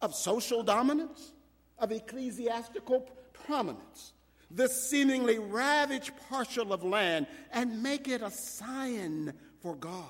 of 0.02 0.14
social 0.14 0.62
dominance, 0.62 1.32
of 1.78 1.92
ecclesiastical 1.92 3.08
prominence, 3.32 4.12
this 4.50 4.88
seemingly 4.88 5.38
ravaged 5.38 6.12
parcel 6.28 6.72
of 6.72 6.84
land 6.84 7.26
and 7.52 7.82
make 7.82 8.08
it 8.08 8.22
a 8.22 8.30
sign 8.30 9.32
for 9.60 9.74
God. 9.76 10.04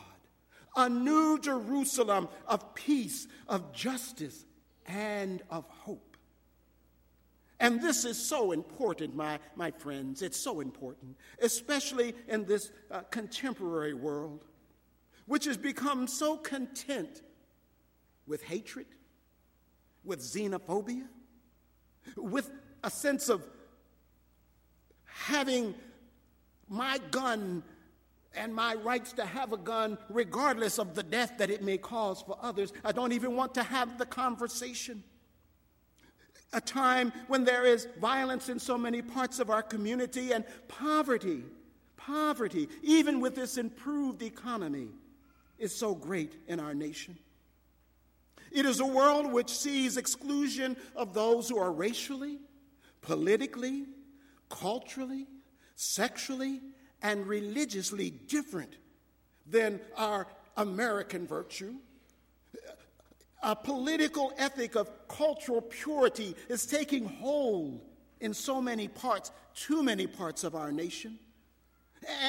A 0.77 0.89
new 0.89 1.39
Jerusalem 1.39 2.29
of 2.47 2.75
peace, 2.75 3.29
of 3.49 3.73
justice, 3.73 4.45
and 4.87 5.43
of 5.51 5.67
hope. 5.69 6.17
And 7.61 7.81
this 7.81 8.05
is 8.05 8.23
so 8.23 8.53
important, 8.53 9.15
my, 9.15 9.39
my 9.57 9.71
friends. 9.71 10.21
It's 10.23 10.39
so 10.39 10.61
important, 10.61 11.17
especially 11.41 12.15
in 12.29 12.45
this 12.45 12.73
uh, 12.91 13.01
contemporary 13.11 13.95
world, 13.95 14.45
which 15.27 15.45
has 15.45 15.57
become 15.57 16.07
so 16.07 16.37
content 16.37 17.23
with 18.27 18.43
hatred, 18.43 18.87
with 20.05 20.21
xenophobia, 20.21 21.07
with 22.17 22.51
a 22.83 22.91
sense 22.91 23.29
of 23.29 23.47
having 25.15 25.75
my 26.69 26.99
gun 27.11 27.63
and 28.37 28.55
my 28.55 28.75
rights 28.75 29.13
to 29.13 29.25
have 29.25 29.53
a 29.53 29.57
gun, 29.57 29.97
regardless 30.09 30.79
of 30.79 30.95
the 30.95 31.03
death 31.03 31.35
that 31.39 31.51
it 31.51 31.63
may 31.63 31.79
cause 31.79 32.23
for 32.23 32.37
others. 32.43 32.73
I 32.85 32.93
don't 32.93 33.13
even 33.13 33.37
want 33.37 33.55
to 33.55 33.63
have 33.63 33.97
the 33.97 34.07
conversation. 34.07 35.05
A 36.53 36.61
time 36.61 37.13
when 37.29 37.45
there 37.45 37.65
is 37.65 37.87
violence 38.01 38.49
in 38.49 38.59
so 38.59 38.77
many 38.77 39.03
parts 39.03 39.39
of 39.39 39.51
our 39.51 39.63
community 39.63 40.33
and 40.33 40.45
poverty, 40.69 41.43
poverty, 41.97 42.69
even 42.83 43.21
with 43.21 43.35
this 43.35 43.57
improved 43.57 44.23
economy, 44.23 44.89
is 45.59 45.75
so 45.75 45.95
great 45.95 46.35
in 46.49 46.59
our 46.59 46.75
nation. 46.75 47.17
It 48.51 48.67
is 48.67 48.81
a 48.81 48.87
world 48.87 49.33
which 49.33 49.51
sees 49.51 49.97
exclusion 49.97 50.77
of 50.95 51.15
those 51.15 51.49
who 51.49 51.59
are 51.59 51.73
racially, 51.73 52.39
politically, 53.01 53.87
culturally, 54.49 55.27
sexually, 55.75 56.61
and 57.03 57.27
religiously 57.27 58.11
different 58.11 58.77
than 59.47 59.81
our 59.97 60.27
American 60.57 61.27
virtue. 61.27 61.75
A 63.43 63.55
political 63.55 64.33
ethic 64.39 64.75
of 64.75 64.91
cultural 65.07 65.61
purity 65.61 66.35
is 66.49 66.65
taking 66.65 67.05
hold 67.05 67.83
in 68.21 68.33
so 68.33 68.61
many 68.63 68.89
parts, 68.89 69.33
too 69.55 69.83
many 69.83 70.07
parts 70.07 70.45
of 70.45 70.55
our 70.55 70.73
nation. 70.73 71.19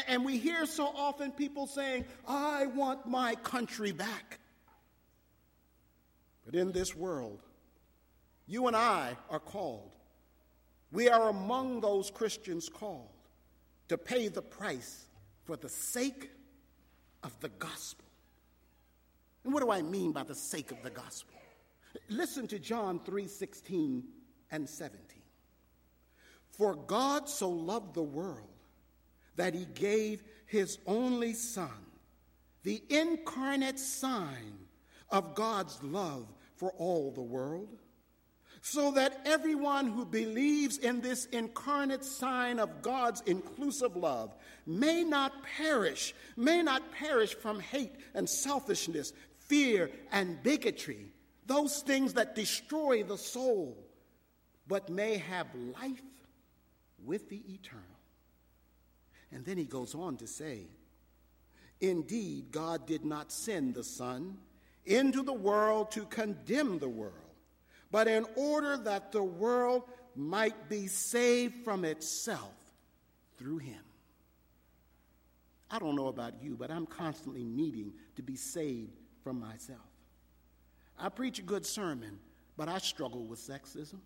And 0.08 0.26
we 0.26 0.38
hear 0.38 0.66
so 0.66 0.86
often 0.86 1.32
people 1.32 1.68
saying, 1.68 2.06
I 2.28 2.66
want 2.68 3.08
my 3.08 3.36
country 3.36 3.92
back. 3.92 4.40
But 6.46 6.56
in 6.56 6.72
this 6.72 6.96
world, 6.96 7.42
you 8.46 8.68
and 8.68 8.76
I 8.76 9.16
are 9.30 9.40
called. 9.40 9.96
We 10.96 11.10
are 11.10 11.28
among 11.28 11.82
those 11.82 12.10
Christians 12.10 12.70
called 12.70 13.10
to 13.90 13.98
pay 13.98 14.30
the 14.30 14.42
price 14.42 15.08
for 15.44 15.58
the 15.58 15.68
sake 15.68 16.30
of 17.22 17.38
the 17.42 17.50
gospel. 17.50 18.06
And 19.44 19.54
what 19.54 19.62
do 19.62 19.72
I 19.72 19.82
mean 19.82 20.14
by 20.14 20.24
the 20.24 20.34
sake 20.34 20.72
of 20.72 20.82
the 20.84 20.90
gospel? 20.90 21.36
Listen 22.08 22.48
to 22.48 22.60
John 22.60 23.02
3 23.04 23.28
16 23.28 24.06
and 24.52 24.70
17. 24.70 25.22
For 26.52 26.76
God 26.76 27.28
so 27.28 27.50
loved 27.50 27.94
the 27.94 28.02
world 28.02 28.48
that 29.36 29.54
he 29.54 29.66
gave 29.66 30.24
his 30.46 30.78
only 30.88 31.34
Son, 31.34 31.92
the 32.64 32.82
incarnate 32.90 33.80
sign 33.80 34.60
of 35.10 35.36
God's 35.36 35.78
love 35.84 36.34
for 36.56 36.72
all 36.78 37.12
the 37.12 37.22
world, 37.22 37.82
so 38.68 38.90
that 38.90 39.22
everyone 39.26 39.86
who 39.86 40.04
believes 40.04 40.80
in 40.80 41.00
this 41.00 41.26
incarnate 41.26 42.04
sign 42.04 42.58
of 42.58 42.82
God's 42.82 43.22
inclusive 43.28 43.96
love 43.96 44.34
may 44.66 45.04
not 45.04 45.44
perish, 45.44 46.16
may 46.36 46.64
not 46.64 46.92
perish 46.92 47.36
from 47.36 47.60
hate 47.60 47.94
and 48.16 48.28
selfishness, 48.28 49.14
fear 49.38 49.92
and 50.12 50.42
bigotry, 50.42 51.12
those 51.46 51.84
things 51.84 52.14
that 52.14 52.34
destroy 52.34 53.04
the 53.04 53.20
soul, 53.20 53.78
but 54.66 54.90
may 54.90 55.18
have 55.18 55.46
life 55.80 56.02
with 57.06 57.30
the 57.30 57.44
eternal. 57.48 57.84
And 59.32 59.46
then 59.46 59.60
he 59.60 59.66
goes 59.66 59.94
on 59.94 60.18
to 60.18 60.26
say, 60.26 60.62
Indeed, 61.82 62.52
God 62.52 62.88
did 62.88 63.06
not 63.06 63.32
send 63.32 63.76
the 63.76 63.84
Son 63.84 64.40
into 64.88 65.22
the 65.22 65.34
world 65.34 65.92
to 65.92 66.06
condemn 66.06 66.80
the 66.80 66.90
world, 66.90 67.14
but 67.92 68.08
in 68.08 68.26
order 68.36 68.78
that 68.78 69.12
the 69.12 69.24
world 69.24 69.84
might 70.16 70.70
be 70.70 70.88
saved 70.88 71.64
from 71.64 71.86
itself 71.86 72.54
through 73.38 73.58
him. 73.58 73.82
I 75.70 75.80
don't 75.80 75.96
know 75.96 76.08
about 76.08 76.42
you, 76.42 76.56
but 76.56 76.72
I'm 76.72 76.86
constantly 76.86 77.44
needing 77.44 77.94
to 78.16 78.22
be 78.22 78.36
saved 78.36 78.94
from 79.24 79.40
myself. 79.40 79.80
I 80.98 81.10
preach 81.10 81.40
a 81.40 81.42
good 81.42 81.66
sermon, 81.66 82.20
but 82.56 82.70
I 82.70 82.78
struggle 82.78 83.26
with 83.26 83.40
sexism. 83.40 84.00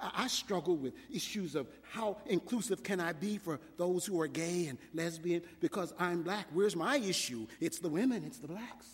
I 0.00 0.28
struggle 0.28 0.76
with 0.76 0.94
issues 1.12 1.54
of 1.54 1.66
how 1.82 2.18
inclusive 2.26 2.82
can 2.82 3.00
I 3.00 3.12
be 3.12 3.38
for 3.38 3.58
those 3.76 4.06
who 4.06 4.20
are 4.20 4.28
gay 4.28 4.66
and 4.66 4.78
lesbian 4.94 5.42
because 5.60 5.92
I'm 5.98 6.22
black. 6.22 6.46
Where's 6.52 6.76
my 6.76 6.98
issue? 6.98 7.46
It's 7.60 7.78
the 7.80 7.88
women, 7.88 8.22
it's 8.24 8.38
the 8.38 8.46
blacks. 8.46 8.86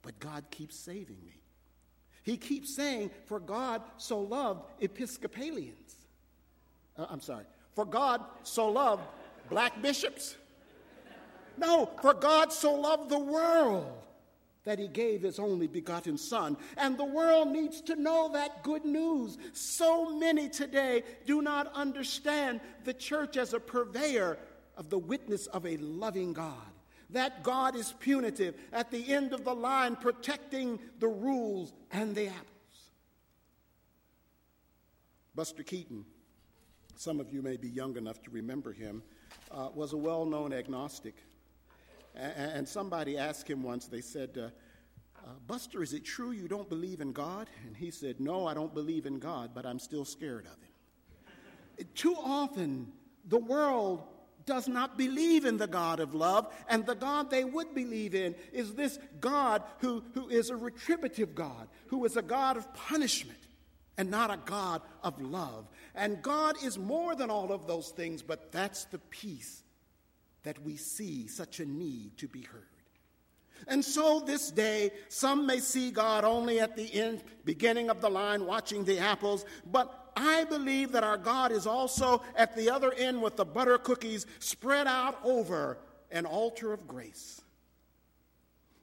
But 0.00 0.18
God 0.18 0.44
keeps 0.50 0.76
saving 0.76 1.18
me. 1.26 1.41
He 2.22 2.36
keeps 2.36 2.74
saying, 2.74 3.10
For 3.26 3.40
God 3.40 3.82
so 3.96 4.20
loved 4.20 4.62
Episcopalians. 4.80 5.96
Uh, 6.96 7.06
I'm 7.10 7.20
sorry. 7.20 7.44
For 7.74 7.84
God 7.84 8.22
so 8.42 8.68
loved 8.68 9.02
black 9.48 9.80
bishops. 9.82 10.36
No, 11.56 11.90
for 12.00 12.14
God 12.14 12.52
so 12.52 12.74
loved 12.74 13.10
the 13.10 13.18
world 13.18 13.92
that 14.64 14.78
he 14.78 14.88
gave 14.88 15.22
his 15.22 15.38
only 15.38 15.66
begotten 15.66 16.16
Son. 16.16 16.56
And 16.76 16.96
the 16.96 17.04
world 17.04 17.48
needs 17.48 17.80
to 17.82 17.96
know 17.96 18.30
that 18.32 18.62
good 18.62 18.84
news. 18.84 19.36
So 19.52 20.16
many 20.16 20.48
today 20.48 21.02
do 21.26 21.42
not 21.42 21.72
understand 21.74 22.60
the 22.84 22.94
church 22.94 23.36
as 23.36 23.54
a 23.54 23.60
purveyor 23.60 24.38
of 24.76 24.88
the 24.88 24.98
witness 24.98 25.46
of 25.48 25.66
a 25.66 25.76
loving 25.78 26.32
God. 26.32 26.71
That 27.12 27.42
God 27.42 27.76
is 27.76 27.94
punitive, 28.00 28.54
at 28.72 28.90
the 28.90 29.12
end 29.12 29.32
of 29.32 29.44
the 29.44 29.54
line, 29.54 29.96
protecting 29.96 30.78
the 30.98 31.08
rules 31.08 31.72
and 31.90 32.14
the 32.14 32.28
apples. 32.28 32.48
Buster 35.34 35.62
Keaton, 35.62 36.04
some 36.96 37.20
of 37.20 37.32
you 37.32 37.42
may 37.42 37.56
be 37.56 37.68
young 37.68 37.96
enough 37.96 38.22
to 38.22 38.30
remember 38.30 38.72
him, 38.72 39.02
uh, 39.50 39.68
was 39.74 39.92
a 39.92 39.96
well 39.96 40.24
known 40.24 40.52
agnostic. 40.52 41.16
And 42.14 42.68
somebody 42.68 43.16
asked 43.16 43.48
him 43.48 43.62
once, 43.62 43.86
they 43.86 44.02
said, 44.02 44.36
uh, 44.36 44.48
uh, 45.24 45.30
Buster, 45.46 45.82
is 45.82 45.92
it 45.92 46.04
true 46.04 46.32
you 46.32 46.48
don't 46.48 46.68
believe 46.68 47.00
in 47.00 47.12
God? 47.12 47.48
And 47.66 47.76
he 47.76 47.90
said, 47.90 48.20
No, 48.20 48.46
I 48.46 48.54
don't 48.54 48.74
believe 48.74 49.06
in 49.06 49.18
God, 49.18 49.52
but 49.54 49.64
I'm 49.64 49.78
still 49.78 50.04
scared 50.04 50.46
of 50.46 50.60
him. 50.60 51.86
Too 51.94 52.14
often, 52.16 52.92
the 53.28 53.38
world 53.38 54.04
does 54.46 54.68
not 54.68 54.98
believe 54.98 55.44
in 55.44 55.56
the 55.56 55.66
God 55.66 56.00
of 56.00 56.14
love, 56.14 56.52
and 56.68 56.84
the 56.84 56.94
God 56.94 57.30
they 57.30 57.44
would 57.44 57.74
believe 57.74 58.14
in 58.14 58.34
is 58.52 58.74
this 58.74 58.98
God 59.20 59.62
who, 59.78 60.02
who 60.14 60.28
is 60.28 60.50
a 60.50 60.56
retributive 60.56 61.34
God, 61.34 61.68
who 61.88 62.04
is 62.04 62.16
a 62.16 62.22
God 62.22 62.56
of 62.56 62.72
punishment 62.74 63.38
and 63.98 64.10
not 64.10 64.30
a 64.30 64.38
God 64.44 64.82
of 65.02 65.20
love. 65.20 65.68
And 65.94 66.22
God 66.22 66.56
is 66.62 66.78
more 66.78 67.14
than 67.14 67.30
all 67.30 67.52
of 67.52 67.66
those 67.66 67.90
things, 67.90 68.22
but 68.22 68.50
that's 68.52 68.84
the 68.86 68.98
peace 68.98 69.62
that 70.44 70.62
we 70.62 70.76
see 70.76 71.26
such 71.26 71.60
a 71.60 71.66
need 71.66 72.16
to 72.18 72.28
be 72.28 72.42
heard. 72.42 72.62
And 73.68 73.84
so 73.84 74.20
this 74.20 74.50
day, 74.50 74.90
some 75.08 75.46
may 75.46 75.60
see 75.60 75.90
God 75.92 76.24
only 76.24 76.58
at 76.58 76.76
the 76.76 76.92
end, 76.92 77.22
beginning 77.44 77.90
of 77.90 78.00
the 78.00 78.10
line, 78.10 78.44
watching 78.44 78.84
the 78.84 78.98
apples, 78.98 79.44
but 79.70 80.01
I 80.16 80.44
believe 80.44 80.92
that 80.92 81.04
our 81.04 81.16
God 81.16 81.52
is 81.52 81.66
also 81.66 82.22
at 82.36 82.56
the 82.56 82.70
other 82.70 82.92
end 82.92 83.22
with 83.22 83.36
the 83.36 83.44
butter 83.44 83.78
cookies 83.78 84.26
spread 84.38 84.86
out 84.86 85.18
over 85.24 85.78
an 86.10 86.26
altar 86.26 86.72
of 86.72 86.86
grace. 86.86 87.42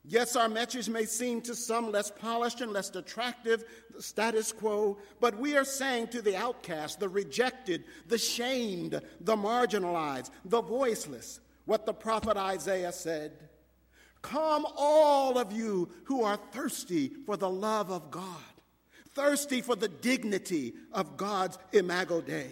Yes, 0.06 0.36
our 0.36 0.50
message 0.50 0.90
may 0.90 1.06
seem 1.06 1.42
to 1.42 1.54
some 1.54 1.92
less 1.92 2.10
polished 2.10 2.62
and 2.62 2.72
less 2.72 2.90
attractive, 2.96 3.64
the 3.96 4.02
status 4.02 4.52
quo, 4.52 4.98
but 5.20 5.38
we 5.38 5.56
are 5.56 5.66
saying 5.66 6.08
to 6.08 6.22
the 6.22 6.36
outcast, 6.36 7.00
the 7.00 7.10
rejected, 7.10 7.84
the 8.08 8.18
shamed, 8.18 9.00
the 9.22 9.36
marginalized, 9.36 10.32
the 10.46 10.62
voiceless, 10.62 11.40
what 11.66 11.86
the 11.86 11.94
prophet 11.94 12.38
Isaiah 12.38 12.92
said 12.92 13.34
Come, 14.22 14.66
all 14.76 15.38
of 15.38 15.52
you 15.52 15.90
who 16.06 16.24
are 16.24 16.40
thirsty 16.52 17.12
for 17.26 17.38
the 17.38 17.50
love 17.50 17.92
of 17.92 18.10
God, 18.10 18.49
thirsty 19.20 19.60
for 19.60 19.76
the 19.76 19.90
dignity 19.90 20.74
of 20.94 21.18
God's 21.18 21.58
imago 21.74 22.22
Dei. 22.22 22.48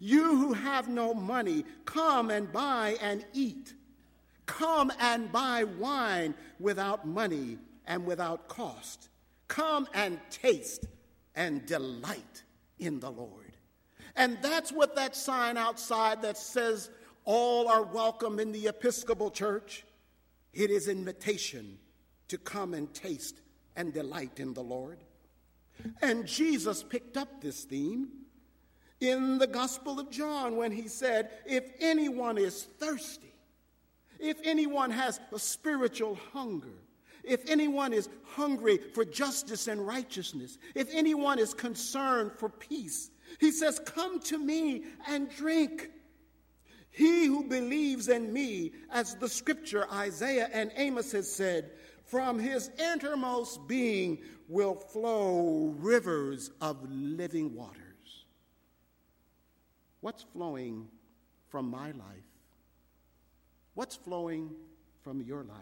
You 0.00 0.36
who 0.38 0.54
have 0.54 0.88
no 0.88 1.12
money, 1.12 1.66
come 1.84 2.30
and 2.30 2.50
buy 2.50 2.96
and 3.02 3.22
eat. 3.34 3.74
Come 4.46 4.90
and 4.98 5.30
buy 5.30 5.64
wine 5.64 6.34
without 6.58 7.06
money 7.06 7.58
and 7.86 8.06
without 8.06 8.48
cost. 8.48 9.10
Come 9.48 9.86
and 9.92 10.18
taste 10.30 10.86
and 11.34 11.66
delight 11.66 12.42
in 12.78 12.98
the 12.98 13.10
Lord. 13.10 13.54
And 14.16 14.38
that's 14.40 14.72
what 14.72 14.96
that 14.96 15.14
sign 15.14 15.58
outside 15.58 16.22
that 16.22 16.38
says, 16.38 16.88
all 17.26 17.68
are 17.68 17.82
welcome 17.82 18.40
in 18.40 18.50
the 18.50 18.66
Episcopal 18.66 19.30
Church. 19.30 19.84
It 20.54 20.70
is 20.70 20.88
invitation 20.88 21.78
to 22.28 22.38
come 22.38 22.72
and 22.72 22.92
taste 22.94 23.36
and 23.76 23.92
delight 23.92 24.40
in 24.40 24.54
the 24.54 24.62
Lord. 24.62 25.04
And 26.00 26.26
Jesus 26.26 26.82
picked 26.82 27.16
up 27.16 27.40
this 27.40 27.64
theme 27.64 28.08
in 29.00 29.38
the 29.38 29.46
Gospel 29.46 29.98
of 29.98 30.10
John 30.10 30.56
when 30.56 30.72
he 30.72 30.88
said, 30.88 31.30
If 31.44 31.64
anyone 31.80 32.38
is 32.38 32.64
thirsty, 32.78 33.34
if 34.18 34.38
anyone 34.44 34.90
has 34.90 35.20
a 35.32 35.38
spiritual 35.38 36.18
hunger, 36.32 36.78
if 37.24 37.48
anyone 37.48 37.92
is 37.92 38.08
hungry 38.24 38.78
for 38.94 39.04
justice 39.04 39.68
and 39.68 39.84
righteousness, 39.84 40.58
if 40.74 40.88
anyone 40.92 41.38
is 41.38 41.54
concerned 41.54 42.32
for 42.36 42.48
peace, 42.48 43.10
he 43.40 43.50
says, 43.50 43.80
Come 43.84 44.20
to 44.20 44.38
me 44.38 44.84
and 45.08 45.28
drink. 45.30 45.90
He 46.90 47.24
who 47.24 47.44
believes 47.44 48.08
in 48.08 48.32
me, 48.32 48.72
as 48.90 49.16
the 49.16 49.28
scripture 49.28 49.86
Isaiah 49.90 50.50
and 50.52 50.70
Amos 50.76 51.10
has 51.12 51.30
said, 51.30 51.70
from 52.12 52.38
his 52.38 52.70
innermost 52.78 53.66
being 53.66 54.18
will 54.46 54.74
flow 54.74 55.74
rivers 55.78 56.50
of 56.60 56.76
living 56.90 57.54
waters. 57.54 58.26
What's 60.02 60.22
flowing 60.22 60.88
from 61.48 61.70
my 61.70 61.86
life? 61.92 62.28
What's 63.72 63.96
flowing 63.96 64.50
from 65.02 65.22
your 65.22 65.42
life? 65.44 65.56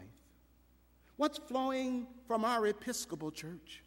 What's 1.19 1.39
flowing 1.39 2.09
from 2.27 2.45
our 2.45 2.67
Episcopal 2.67 3.31
Church? 3.31 3.85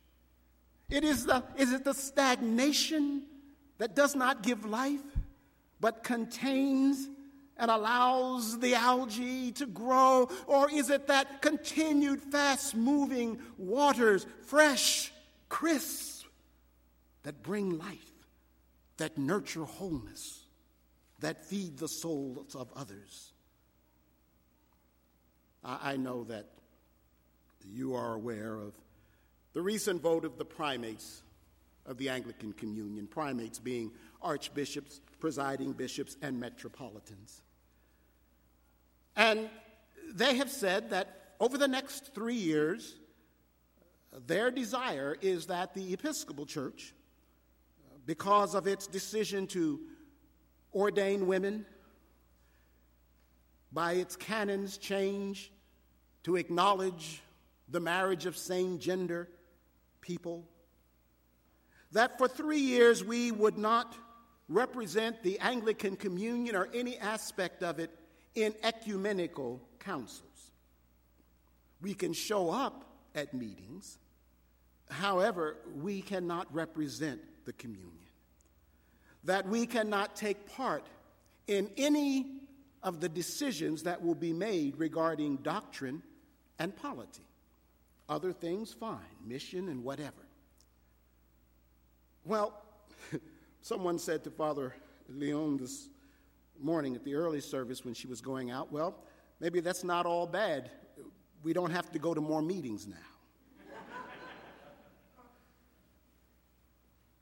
It 0.90 1.04
is, 1.04 1.26
the, 1.26 1.44
is 1.58 1.74
it 1.74 1.84
the 1.84 1.94
stagnation 1.94 3.24
that 3.78 3.94
does 3.94 4.16
not 4.16 4.42
give 4.42 4.64
life, 4.64 5.04
but 5.82 6.02
contains 6.06 7.10
and 7.58 7.70
allows 7.70 8.60
the 8.60 8.76
algae 8.76 9.52
to 9.54 9.66
grow? 9.66 10.30
Or 10.48 10.70
is 10.72 10.90
it 10.90 11.08
that 11.08 11.42
continued 11.42 12.22
fast 12.22 12.76
moving 12.76 13.40
waters, 13.58 14.26
fresh, 14.46 15.12
crisp, 15.50 16.26
that 17.24 17.44
bring 17.44 17.78
life, 17.78 18.12
that 18.98 19.18
nurture 19.18 19.66
wholeness, 19.66 20.46
that 21.20 21.46
feed 21.46 21.78
the 21.78 21.88
souls 21.88 22.56
of 22.56 22.70
others? 22.76 23.32
I 25.64 25.96
know 25.96 26.26
that 26.26 26.50
you 27.66 27.96
are 27.96 28.14
aware 28.14 28.56
of 28.56 28.74
the 29.54 29.62
recent 29.62 30.02
vote 30.02 30.26
of 30.26 30.38
the 30.38 30.44
primates 30.44 31.22
of 31.86 31.98
the 31.98 32.10
Anglican 32.10 32.54
Communion, 32.54 33.08
primates 33.08 33.60
being 33.60 33.92
archbishops, 34.24 35.02
presiding 35.20 35.74
bishops, 35.74 36.18
and 36.22 36.40
metropolitans. 36.40 37.42
And 39.16 39.50
they 40.14 40.36
have 40.38 40.50
said 40.50 40.90
that 40.90 41.36
over 41.40 41.58
the 41.58 41.68
next 41.68 42.14
three 42.14 42.36
years, 42.36 42.96
their 44.28 44.52
desire 44.52 45.16
is 45.22 45.48
that 45.48 45.74
the 45.74 45.94
Episcopal 45.94 46.46
Church, 46.46 46.94
because 48.06 48.56
of 48.56 48.68
its 48.68 48.88
decision 48.88 49.48
to 49.48 49.80
ordain 50.74 51.28
women, 51.28 51.66
by 53.72 53.94
its 53.94 54.16
canons 54.16 54.78
change 54.78 55.52
to 56.24 56.36
acknowledge 56.36 57.22
the 57.70 57.80
marriage 57.80 58.26
of 58.26 58.38
same 58.38 58.78
gender 58.78 59.28
people, 60.00 60.48
that 61.92 62.18
for 62.18 62.28
three 62.28 62.60
years 62.60 63.04
we 63.04 63.32
would 63.32 63.58
not 63.58 63.96
represent 64.50 65.22
the 65.24 65.40
Anglican 65.40 65.96
Communion 65.96 66.56
or 66.56 66.70
any 66.74 66.98
aspect 66.98 67.64
of 67.64 67.80
it 67.80 67.90
in 68.36 68.54
ecumenical 68.64 69.62
councils. 69.80 70.52
We 71.82 71.94
can 71.94 72.14
show 72.14 72.50
up 72.50 72.86
at 73.16 73.34
meetings, 73.34 73.98
however, 74.90 75.58
we 75.76 76.02
cannot 76.02 76.54
represent 76.54 77.22
the 77.46 77.54
communion. 77.54 77.92
That 79.26 79.48
we 79.48 79.66
cannot 79.66 80.16
take 80.16 80.54
part 80.56 80.86
in 81.48 81.70
any 81.78 82.26
of 82.82 83.00
the 83.00 83.10
decisions 83.10 83.84
that 83.84 84.04
will 84.04 84.16
be 84.16 84.34
made 84.34 84.78
regarding 84.78 85.38
doctrine 85.38 86.02
and 86.60 86.76
polity. 86.76 87.24
Other 88.10 88.34
things, 88.34 88.74
fine, 88.74 89.00
mission 89.26 89.70
and 89.70 89.84
whatever. 89.84 90.12
Well, 92.26 92.63
someone 93.64 93.98
said 93.98 94.24
to 94.26 94.30
Father 94.30 94.76
Leon 95.10 95.58
this 95.58 95.88
morning 96.62 96.96
at 96.96 97.04
the 97.04 97.16
early 97.16 97.40
service 97.40 97.84
when 97.84 97.94
she 97.94 98.08
was 98.08 98.22
going 98.22 98.52
out, 98.52 98.72
well, 98.72 98.96
maybe 99.40 99.62
that's 99.62 99.84
not 99.84 100.06
all 100.06 100.28
bad. 100.28 100.70
We 101.44 101.54
don't 101.54 101.72
have 101.72 101.92
to 101.94 102.00
go 102.00 102.14
to 102.14 102.22
more 102.22 102.42
meetings 102.42 102.86
now. 102.86 102.96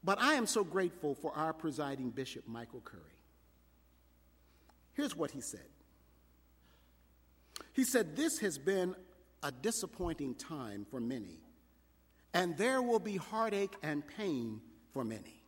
but 0.03 0.19
I 0.19 0.33
am 0.33 0.47
so 0.47 0.63
grateful 0.63 1.15
for 1.15 1.31
our 1.33 1.53
presiding 1.53 2.09
bishop, 2.09 2.47
Michael 2.47 2.81
Curry. 2.81 3.01
Here's 4.93 5.15
what 5.15 5.31
he 5.31 5.41
said 5.41 5.69
He 7.73 7.83
said, 7.83 8.15
This 8.15 8.39
has 8.39 8.57
been 8.57 8.95
a 9.43 9.51
disappointing 9.51 10.35
time 10.35 10.85
for 10.89 10.99
many, 10.99 11.39
and 12.33 12.57
there 12.57 12.81
will 12.81 12.99
be 12.99 13.17
heartache 13.17 13.75
and 13.83 14.03
pain 14.17 14.61
for 14.91 15.03
many. 15.03 15.40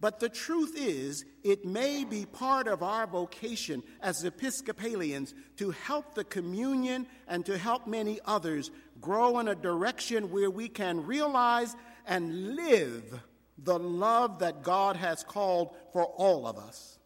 But 0.00 0.18
the 0.18 0.30
truth 0.30 0.74
is, 0.76 1.26
it 1.44 1.66
may 1.66 2.04
be 2.04 2.24
part 2.24 2.68
of 2.68 2.82
our 2.82 3.06
vocation 3.06 3.82
as 4.00 4.24
Episcopalians 4.24 5.34
to 5.58 5.72
help 5.72 6.14
the 6.14 6.24
communion 6.24 7.06
and 7.28 7.44
to 7.44 7.58
help 7.58 7.86
many 7.86 8.18
others 8.24 8.70
grow 9.00 9.38
in 9.40 9.48
a 9.48 9.54
direction 9.54 10.30
where 10.30 10.50
we 10.50 10.68
can 10.68 11.04
realize 11.04 11.76
and 12.06 12.56
live 12.56 13.20
the 13.58 13.78
love 13.78 14.38
that 14.38 14.62
God 14.62 14.96
has 14.96 15.22
called 15.22 15.76
for 15.92 16.04
all 16.04 16.46
of 16.46 16.56
us. 16.56 16.98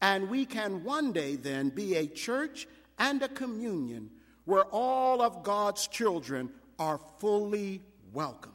And 0.00 0.30
we 0.30 0.46
can 0.46 0.84
one 0.84 1.12
day 1.12 1.36
then 1.36 1.68
be 1.68 1.96
a 1.96 2.06
church 2.06 2.66
and 2.98 3.22
a 3.22 3.28
communion 3.28 4.10
where 4.46 4.64
all 4.64 5.20
of 5.20 5.42
God's 5.42 5.86
children 5.86 6.50
are 6.78 6.98
fully 7.18 7.82
welcomed. 8.12 8.54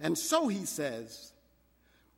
And 0.00 0.18
so 0.18 0.48
he 0.48 0.66
says, 0.66 1.32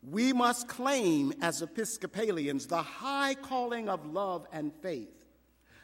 we 0.02 0.32
must 0.32 0.68
claim 0.68 1.32
as 1.42 1.62
Episcopalians 1.62 2.66
the 2.66 2.82
high 2.82 3.34
calling 3.34 3.88
of 3.88 4.06
love 4.06 4.46
and 4.52 4.72
faith, 4.80 5.24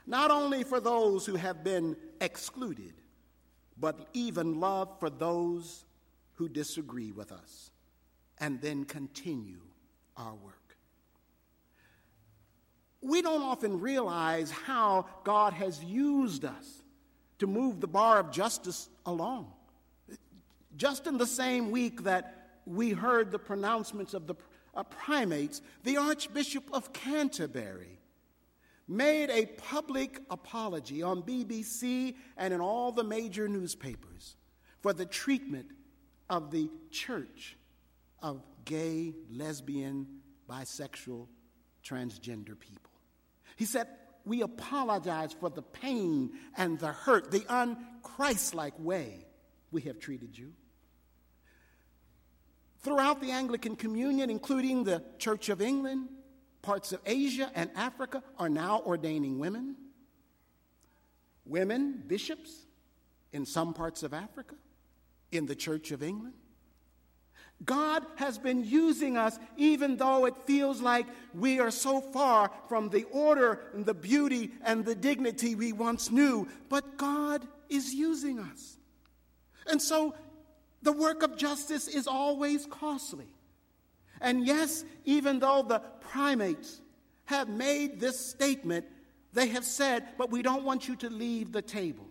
not 0.07 0.31
only 0.31 0.63
for 0.63 0.81
those 0.81 1.27
who 1.27 1.35
have 1.37 1.65
been 1.65 1.97
excluded, 2.21 2.95
but 3.79 4.09
even 4.13 4.61
love 4.61 5.01
for 5.01 5.11
those 5.11 5.85
who 6.35 6.49
disagree 6.49 7.11
with 7.11 7.33
us, 7.33 7.71
and 8.39 8.61
then 8.61 8.85
continue 8.85 9.61
our 10.17 10.35
work. 10.35 10.77
We 13.01 13.21
don't 13.21 13.43
often 13.43 13.81
realize 13.81 14.51
how 14.51 15.07
God 15.25 15.53
has 15.53 15.83
used 15.85 16.45
us 16.45 16.83
to 17.39 17.47
move 17.47 17.81
the 17.81 17.87
bar 17.87 18.19
of 18.19 18.31
justice 18.31 18.89
along. 19.05 19.53
Just 20.77 21.07
in 21.07 21.19
the 21.19 21.27
same 21.27 21.71
week 21.71 22.05
that 22.05 22.44
we 22.67 22.91
heard 22.91 23.31
the 23.31 23.39
pronouncements 23.39 24.15
of 24.15 24.27
the 24.27 24.35
uh, 24.75 24.83
primates, 24.85 25.61
the 25.85 25.97
Archbishop 25.97 26.65
of 26.73 26.93
Canterbury 26.93 28.01
made 28.87 29.31
a 29.31 29.47
public 29.47 30.21
apology 30.31 31.03
on 31.03 31.23
BBC 31.23 32.17
and 32.37 32.53
in 32.53 32.61
all 32.61 32.93
the 32.93 33.05
major 33.05 33.49
newspapers 33.49 34.37
for 34.81 34.93
the 34.93 35.07
treatment 35.07 35.71
of 36.29 36.51
the 36.51 36.71
church 36.91 37.57
of 38.23 38.43
gay, 38.65 39.15
lesbian, 39.31 40.07
bisexual, 40.49 41.29
transgender 41.85 42.59
people. 42.59 42.91
He 43.57 43.65
said, 43.65 43.87
We 44.25 44.43
apologize 44.43 45.33
for 45.33 45.51
the 45.51 45.63
pain 45.63 46.33
and 46.57 46.79
the 46.79 46.93
hurt, 46.93 47.31
the 47.31 47.41
unchristlike 47.41 48.79
way 48.79 49.27
we 49.71 49.83
have 49.83 49.99
treated 49.99 50.37
you. 50.37 50.53
Throughout 52.85 53.23
the 53.23 53.31
Anglican 53.31 53.77
Communion, 53.77 54.29
including 54.29 54.85
the 54.85 55.03
Church 55.19 55.49
of 55.49 55.63
England, 55.63 56.11
parts 56.61 56.93
of 56.93 57.01
Asia 57.07 57.51
and 57.55 57.71
Africa 57.75 58.23
are 58.39 58.51
now 58.51 58.83
ordaining 58.85 59.39
women. 59.39 59.75
Women 61.47 62.03
bishops 62.07 62.67
in 63.33 63.47
some 63.47 63.73
parts 63.73 64.03
of 64.03 64.13
Africa, 64.13 64.55
in 65.33 65.47
the 65.47 65.55
Church 65.55 65.93
of 65.93 66.03
England. 66.03 66.35
God 67.65 68.05
has 68.17 68.37
been 68.37 68.63
using 68.63 69.17
us 69.17 69.39
even 69.57 69.97
though 69.97 70.27
it 70.27 70.35
feels 70.45 70.83
like 70.83 71.07
we 71.33 71.61
are 71.61 71.71
so 71.71 72.03
far 72.03 72.51
from 72.69 72.91
the 72.91 73.05
order 73.05 73.61
and 73.73 73.87
the 73.87 73.95
beauty 73.95 74.51
and 74.63 74.85
the 74.85 74.95
dignity 74.95 75.55
we 75.55 75.73
once 75.73 76.11
knew. 76.11 76.47
But 76.69 76.99
God 76.99 77.47
is 77.71 77.95
using 77.95 78.39
us. 78.39 78.77
And 79.67 79.81
so 79.81 80.15
the 80.85 80.93
work 80.93 81.23
of 81.23 81.37
justice 81.37 81.89
is 81.89 82.07
always 82.07 82.67
costly. 82.67 83.27
And 84.21 84.47
yes, 84.47 84.85
even 85.05 85.39
though 85.39 85.63
the 85.63 85.81
primates 86.01 86.81
have 87.25 87.49
made 87.49 87.99
this 87.99 88.21
statement, 88.21 88.85
they 89.33 89.49
have 89.49 89.65
said, 89.65 90.05
but 90.17 90.31
we 90.31 90.43
don't 90.43 90.63
want 90.63 90.87
you 90.87 90.95
to 90.97 91.11
leave 91.11 91.53
the 91.53 91.63
table. 91.63 92.07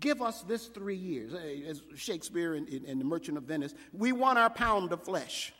Give 0.00 0.22
us 0.22 0.42
this 0.42 0.68
three 0.68 0.96
years. 0.96 1.34
Eh, 1.34 1.68
as 1.68 1.82
Shakespeare 1.96 2.54
in, 2.54 2.98
The 2.98 3.04
Merchant 3.04 3.36
of 3.36 3.44
Venice, 3.44 3.74
we 3.92 4.12
want 4.12 4.38
our 4.38 4.50
pound 4.50 4.92
of 4.92 5.02
flesh. 5.02 5.52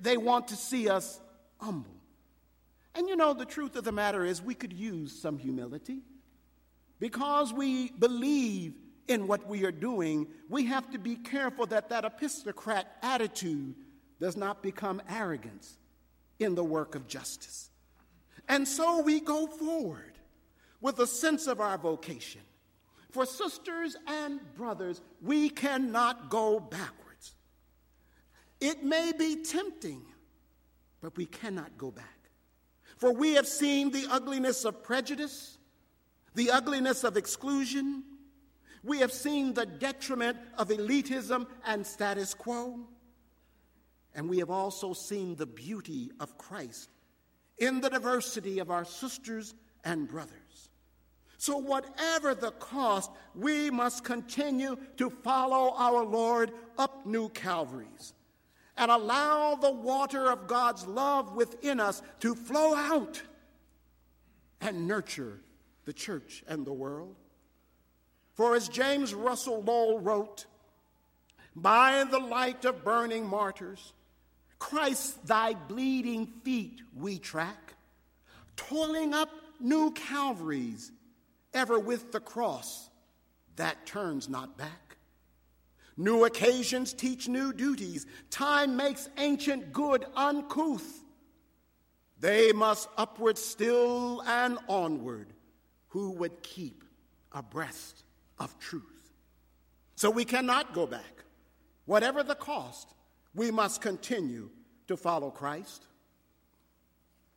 They 0.00 0.16
want 0.16 0.48
to 0.48 0.56
see 0.56 0.88
us 0.88 1.20
humble. 1.58 1.96
And 2.94 3.08
you 3.08 3.16
know, 3.16 3.32
the 3.32 3.46
truth 3.46 3.76
of 3.76 3.84
the 3.84 3.92
matter 3.92 4.24
is, 4.24 4.42
we 4.42 4.54
could 4.54 4.72
use 4.72 5.18
some 5.18 5.38
humility 5.38 6.00
because 6.98 7.52
we 7.52 7.90
believe 7.90 8.74
in 9.08 9.26
what 9.26 9.46
we 9.48 9.64
are 9.64 9.72
doing, 9.72 10.26
we 10.48 10.66
have 10.66 10.90
to 10.90 10.98
be 10.98 11.16
careful 11.16 11.66
that 11.66 11.88
that 11.90 12.04
epistocrat 12.04 12.96
attitude 13.02 13.74
does 14.20 14.36
not 14.36 14.62
become 14.62 15.02
arrogance 15.08 15.78
in 16.38 16.54
the 16.54 16.64
work 16.64 16.94
of 16.94 17.06
justice. 17.06 17.70
And 18.48 18.66
so 18.66 19.02
we 19.02 19.20
go 19.20 19.46
forward 19.46 20.18
with 20.80 20.98
a 20.98 21.06
sense 21.06 21.46
of 21.46 21.60
our 21.60 21.78
vocation. 21.78 22.40
For 23.10 23.26
sisters 23.26 23.96
and 24.06 24.40
brothers, 24.56 25.00
we 25.20 25.50
cannot 25.50 26.30
go 26.30 26.58
backwards. 26.58 27.34
It 28.60 28.82
may 28.84 29.12
be 29.16 29.42
tempting, 29.42 30.02
but 31.00 31.16
we 31.16 31.26
cannot 31.26 31.76
go 31.76 31.90
back. 31.90 32.06
For 32.96 33.12
we 33.12 33.34
have 33.34 33.46
seen 33.48 33.90
the 33.90 34.06
ugliness 34.10 34.64
of 34.64 34.82
prejudice, 34.82 35.58
the 36.34 36.52
ugliness 36.52 37.04
of 37.04 37.16
exclusion, 37.16 38.04
we 38.84 38.98
have 38.98 39.12
seen 39.12 39.54
the 39.54 39.66
detriment 39.66 40.38
of 40.58 40.68
elitism 40.68 41.46
and 41.66 41.86
status 41.86 42.34
quo. 42.34 42.80
And 44.14 44.28
we 44.28 44.38
have 44.38 44.50
also 44.50 44.92
seen 44.92 45.36
the 45.36 45.46
beauty 45.46 46.10
of 46.20 46.36
Christ 46.36 46.90
in 47.58 47.80
the 47.80 47.88
diversity 47.88 48.58
of 48.58 48.70
our 48.70 48.84
sisters 48.84 49.54
and 49.84 50.08
brothers. 50.08 50.68
So, 51.38 51.56
whatever 51.56 52.34
the 52.34 52.52
cost, 52.52 53.10
we 53.34 53.70
must 53.70 54.04
continue 54.04 54.76
to 54.98 55.10
follow 55.10 55.74
our 55.76 56.04
Lord 56.04 56.52
up 56.78 57.04
new 57.04 57.28
Calvaries 57.30 58.14
and 58.76 58.90
allow 58.90 59.56
the 59.56 59.72
water 59.72 60.30
of 60.30 60.46
God's 60.46 60.86
love 60.86 61.34
within 61.34 61.80
us 61.80 62.02
to 62.20 62.34
flow 62.34 62.74
out 62.74 63.22
and 64.60 64.86
nurture 64.86 65.40
the 65.84 65.92
church 65.92 66.44
and 66.46 66.64
the 66.64 66.72
world. 66.72 67.16
For 68.34 68.56
as 68.56 68.68
James 68.68 69.12
Russell 69.14 69.62
Lowell 69.62 69.98
wrote, 69.98 70.46
by 71.54 72.04
the 72.04 72.18
light 72.18 72.64
of 72.64 72.82
burning 72.82 73.26
martyrs, 73.26 73.92
Christ 74.58 75.26
thy 75.26 75.54
bleeding 75.54 76.26
feet 76.44 76.80
we 76.96 77.18
track, 77.18 77.74
toiling 78.56 79.12
up 79.12 79.28
new 79.60 79.90
Calvaries, 79.90 80.92
ever 81.52 81.78
with 81.78 82.12
the 82.12 82.20
cross 82.20 82.88
that 83.56 83.84
turns 83.84 84.28
not 84.28 84.56
back. 84.56 84.96
New 85.98 86.24
occasions 86.24 86.94
teach 86.94 87.28
new 87.28 87.52
duties. 87.52 88.06
Time 88.30 88.76
makes 88.76 89.10
ancient 89.18 89.74
good 89.74 90.06
uncouth. 90.16 91.04
They 92.18 92.52
must 92.52 92.88
upward 92.96 93.36
still 93.36 94.22
and 94.22 94.58
onward 94.68 95.34
who 95.88 96.12
would 96.12 96.42
keep 96.42 96.82
abreast 97.32 98.04
of 98.42 98.58
truth. 98.58 98.82
So 99.94 100.10
we 100.10 100.24
cannot 100.24 100.74
go 100.74 100.86
back. 100.86 101.24
Whatever 101.84 102.22
the 102.22 102.34
cost, 102.34 102.94
we 103.34 103.50
must 103.50 103.80
continue 103.80 104.50
to 104.88 104.96
follow 104.96 105.30
Christ. 105.30 105.86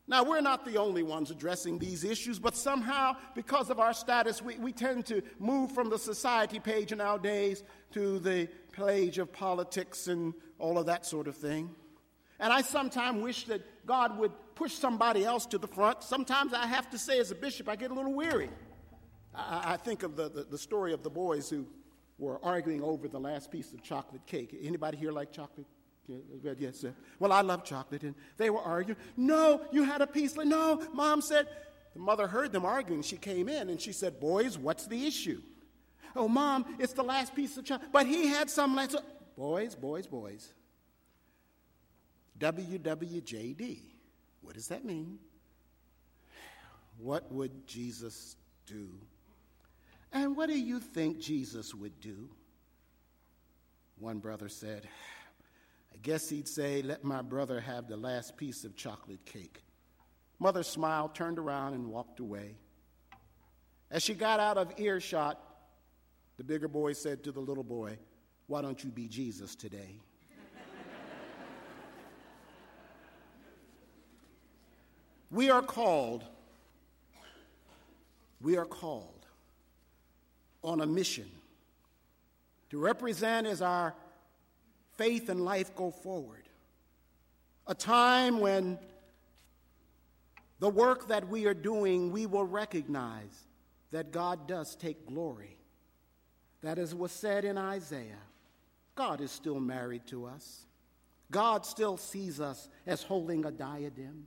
Now, 0.07 0.23
we're 0.23 0.41
not 0.41 0.65
the 0.65 0.77
only 0.77 1.01
ones 1.01 1.31
addressing 1.31 1.79
these 1.79 2.03
issues, 2.03 2.37
but 2.37 2.55
somehow, 2.55 3.15
because 3.33 3.71
of 3.71 3.79
our 3.79 3.93
status, 3.93 4.39
we, 4.39 4.55
we 4.59 4.71
tend 4.71 5.07
to 5.07 5.23
move 5.39 5.71
from 5.71 5.89
the 5.89 5.97
society 5.97 6.59
page 6.59 6.93
nowadays 6.93 7.63
to 7.93 8.19
the 8.19 8.47
page 8.71 9.17
of 9.17 9.33
politics 9.33 10.07
and 10.07 10.35
all 10.59 10.77
of 10.77 10.85
that 10.85 11.07
sort 11.07 11.27
of 11.27 11.35
thing. 11.35 11.73
And 12.39 12.53
I 12.53 12.61
sometimes 12.61 13.23
wish 13.23 13.45
that 13.45 13.61
God 13.87 14.19
would 14.19 14.31
push 14.53 14.73
somebody 14.73 15.25
else 15.25 15.47
to 15.47 15.57
the 15.57 15.67
front. 15.67 16.03
Sometimes 16.03 16.53
I 16.53 16.67
have 16.67 16.89
to 16.91 16.99
say, 16.99 17.19
as 17.19 17.31
a 17.31 17.35
bishop, 17.35 17.67
I 17.67 17.75
get 17.75 17.89
a 17.89 17.93
little 17.93 18.13
weary. 18.13 18.49
I, 19.35 19.73
I 19.73 19.77
think 19.77 20.03
of 20.03 20.15
the, 20.15 20.29
the, 20.29 20.43
the 20.43 20.57
story 20.57 20.93
of 20.93 21.03
the 21.03 21.09
boys 21.09 21.49
who 21.49 21.65
were 22.17 22.43
arguing 22.43 22.81
over 22.81 23.07
the 23.07 23.19
last 23.19 23.51
piece 23.51 23.73
of 23.73 23.83
chocolate 23.83 24.25
cake. 24.25 24.55
Anybody 24.61 24.97
here 24.97 25.11
like 25.11 25.31
chocolate? 25.31 25.67
Yes, 26.59 26.77
sir. 26.77 26.93
Well, 27.19 27.31
I 27.31 27.41
love 27.41 27.63
chocolate. 27.63 28.03
And 28.03 28.15
they 28.37 28.49
were 28.49 28.61
arguing. 28.61 28.97
No, 29.17 29.61
you 29.71 29.83
had 29.83 30.01
a 30.01 30.07
piece. 30.07 30.35
No, 30.35 30.81
mom 30.93 31.21
said. 31.21 31.47
The 31.93 32.01
mother 32.01 32.27
heard 32.27 32.51
them 32.51 32.65
arguing. 32.65 33.01
She 33.01 33.17
came 33.17 33.47
in 33.47 33.69
and 33.69 33.79
she 33.79 33.93
said, 33.93 34.19
Boys, 34.19 34.57
what's 34.57 34.85
the 34.85 35.07
issue? 35.07 35.41
Oh, 36.15 36.27
mom, 36.27 36.65
it's 36.77 36.93
the 36.93 37.03
last 37.03 37.35
piece 37.35 37.57
of 37.57 37.65
chocolate. 37.65 37.91
But 37.91 38.05
he 38.05 38.27
had 38.27 38.49
some 38.49 38.75
last. 38.75 38.95
Boys, 39.37 39.75
boys, 39.75 40.05
boys. 40.07 40.53
WWJD. 42.39 43.79
What 44.41 44.55
does 44.55 44.67
that 44.67 44.85
mean? 44.85 45.19
What 46.97 47.31
would 47.31 47.65
Jesus 47.67 48.35
do? 48.65 48.89
And 50.15 50.37
what 50.37 50.47
do 50.47 50.57
you 50.57 50.79
think 50.79 51.19
Jesus 51.19 51.75
would 51.75 51.99
do? 51.99 52.29
One 53.99 54.19
brother 54.19 54.47
said, 54.47 54.87
I 55.93 55.97
guess 56.01 56.29
he'd 56.29 56.47
say, 56.47 56.81
Let 56.81 57.03
my 57.03 57.21
brother 57.21 57.59
have 57.59 57.89
the 57.89 57.97
last 57.97 58.37
piece 58.37 58.63
of 58.63 58.77
chocolate 58.77 59.25
cake. 59.25 59.61
Mother 60.39 60.63
smiled, 60.63 61.15
turned 61.15 61.37
around, 61.37 61.73
and 61.73 61.87
walked 61.87 62.21
away. 62.21 62.55
As 63.91 64.03
she 64.03 64.13
got 64.13 64.39
out 64.39 64.57
of 64.57 64.71
earshot, 64.77 65.37
the 66.37 66.45
bigger 66.45 66.69
boy 66.69 66.93
said 66.93 67.21
to 67.25 67.33
the 67.33 67.41
little 67.41 67.63
boy, 67.63 67.97
Why 68.47 68.61
don't 68.61 68.81
you 68.85 68.91
be 68.91 69.09
Jesus 69.09 69.53
today? 69.53 69.99
we 75.29 75.49
are 75.49 75.61
called, 75.61 76.23
we 78.39 78.55
are 78.55 78.65
called 78.65 79.14
on 80.65 80.81
a 80.81 80.85
mission 80.85 81.29
to 82.69 82.79
represent 82.79 83.47
as 83.47 83.61
our 83.61 83.93
faith 84.97 85.29
and 85.29 85.45
life 85.45 85.75
go 85.75 85.91
forward. 85.91 86.43
A 87.67 87.75
time 87.75 88.39
when 88.39 88.77
the 90.59 90.69
work 90.69 91.07
that 91.07 91.27
we 91.29 91.45
are 91.45 91.53
doing, 91.53 92.11
we 92.11 92.25
will 92.25 92.45
recognize 92.45 93.45
that 93.91 94.11
God 94.11 94.47
does 94.47 94.75
take 94.75 95.05
glory. 95.05 95.57
That 96.61 96.77
is 96.77 96.95
was 96.95 97.11
said 97.11 97.45
in 97.45 97.57
Isaiah. 97.57 98.21
God 98.95 99.21
is 99.21 99.31
still 99.31 99.59
married 99.59 100.07
to 100.07 100.25
us. 100.25 100.65
God 101.31 101.65
still 101.65 101.97
sees 101.97 102.39
us 102.39 102.69
as 102.87 103.03
holding 103.03 103.45
a 103.45 103.51
diadem. 103.51 104.25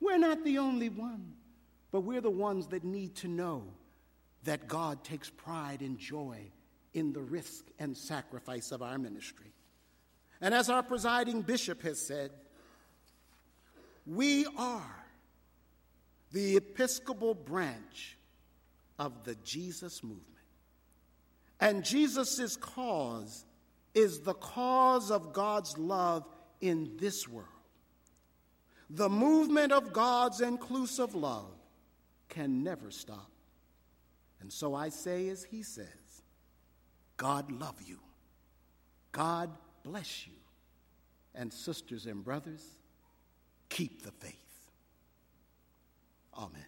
We're 0.00 0.18
not 0.18 0.44
the 0.44 0.58
only 0.58 0.88
one, 0.88 1.34
but 1.90 2.00
we're 2.00 2.20
the 2.20 2.30
ones 2.30 2.66
that 2.68 2.84
need 2.84 3.14
to 3.16 3.28
know 3.28 3.64
that 4.44 4.68
God 4.68 5.04
takes 5.04 5.30
pride 5.30 5.80
and 5.80 5.98
joy 5.98 6.38
in 6.94 7.12
the 7.12 7.20
risk 7.20 7.64
and 7.78 7.96
sacrifice 7.96 8.72
of 8.72 8.82
our 8.82 8.98
ministry. 8.98 9.52
And 10.40 10.54
as 10.54 10.70
our 10.70 10.82
presiding 10.82 11.42
bishop 11.42 11.82
has 11.82 12.00
said, 12.00 12.30
we 14.06 14.46
are 14.56 15.04
the 16.32 16.56
Episcopal 16.56 17.34
branch 17.34 18.16
of 18.98 19.24
the 19.24 19.34
Jesus 19.36 20.02
movement. 20.02 20.24
And 21.60 21.84
Jesus' 21.84 22.56
cause 22.56 23.44
is 23.94 24.20
the 24.20 24.34
cause 24.34 25.10
of 25.10 25.32
God's 25.32 25.76
love 25.76 26.24
in 26.60 26.92
this 26.98 27.26
world. 27.28 27.48
The 28.90 29.08
movement 29.08 29.72
of 29.72 29.92
God's 29.92 30.40
inclusive 30.40 31.14
love 31.14 31.52
can 32.28 32.62
never 32.62 32.90
stop. 32.90 33.30
And 34.40 34.52
so 34.52 34.74
I 34.74 34.88
say, 34.88 35.28
as 35.28 35.44
he 35.44 35.62
says, 35.62 36.22
God 37.16 37.50
love 37.50 37.82
you. 37.84 37.98
God 39.12 39.50
bless 39.82 40.26
you. 40.26 40.34
And 41.34 41.52
sisters 41.52 42.06
and 42.06 42.24
brothers, 42.24 42.64
keep 43.68 44.02
the 44.02 44.12
faith. 44.12 44.34
Amen. 46.36 46.64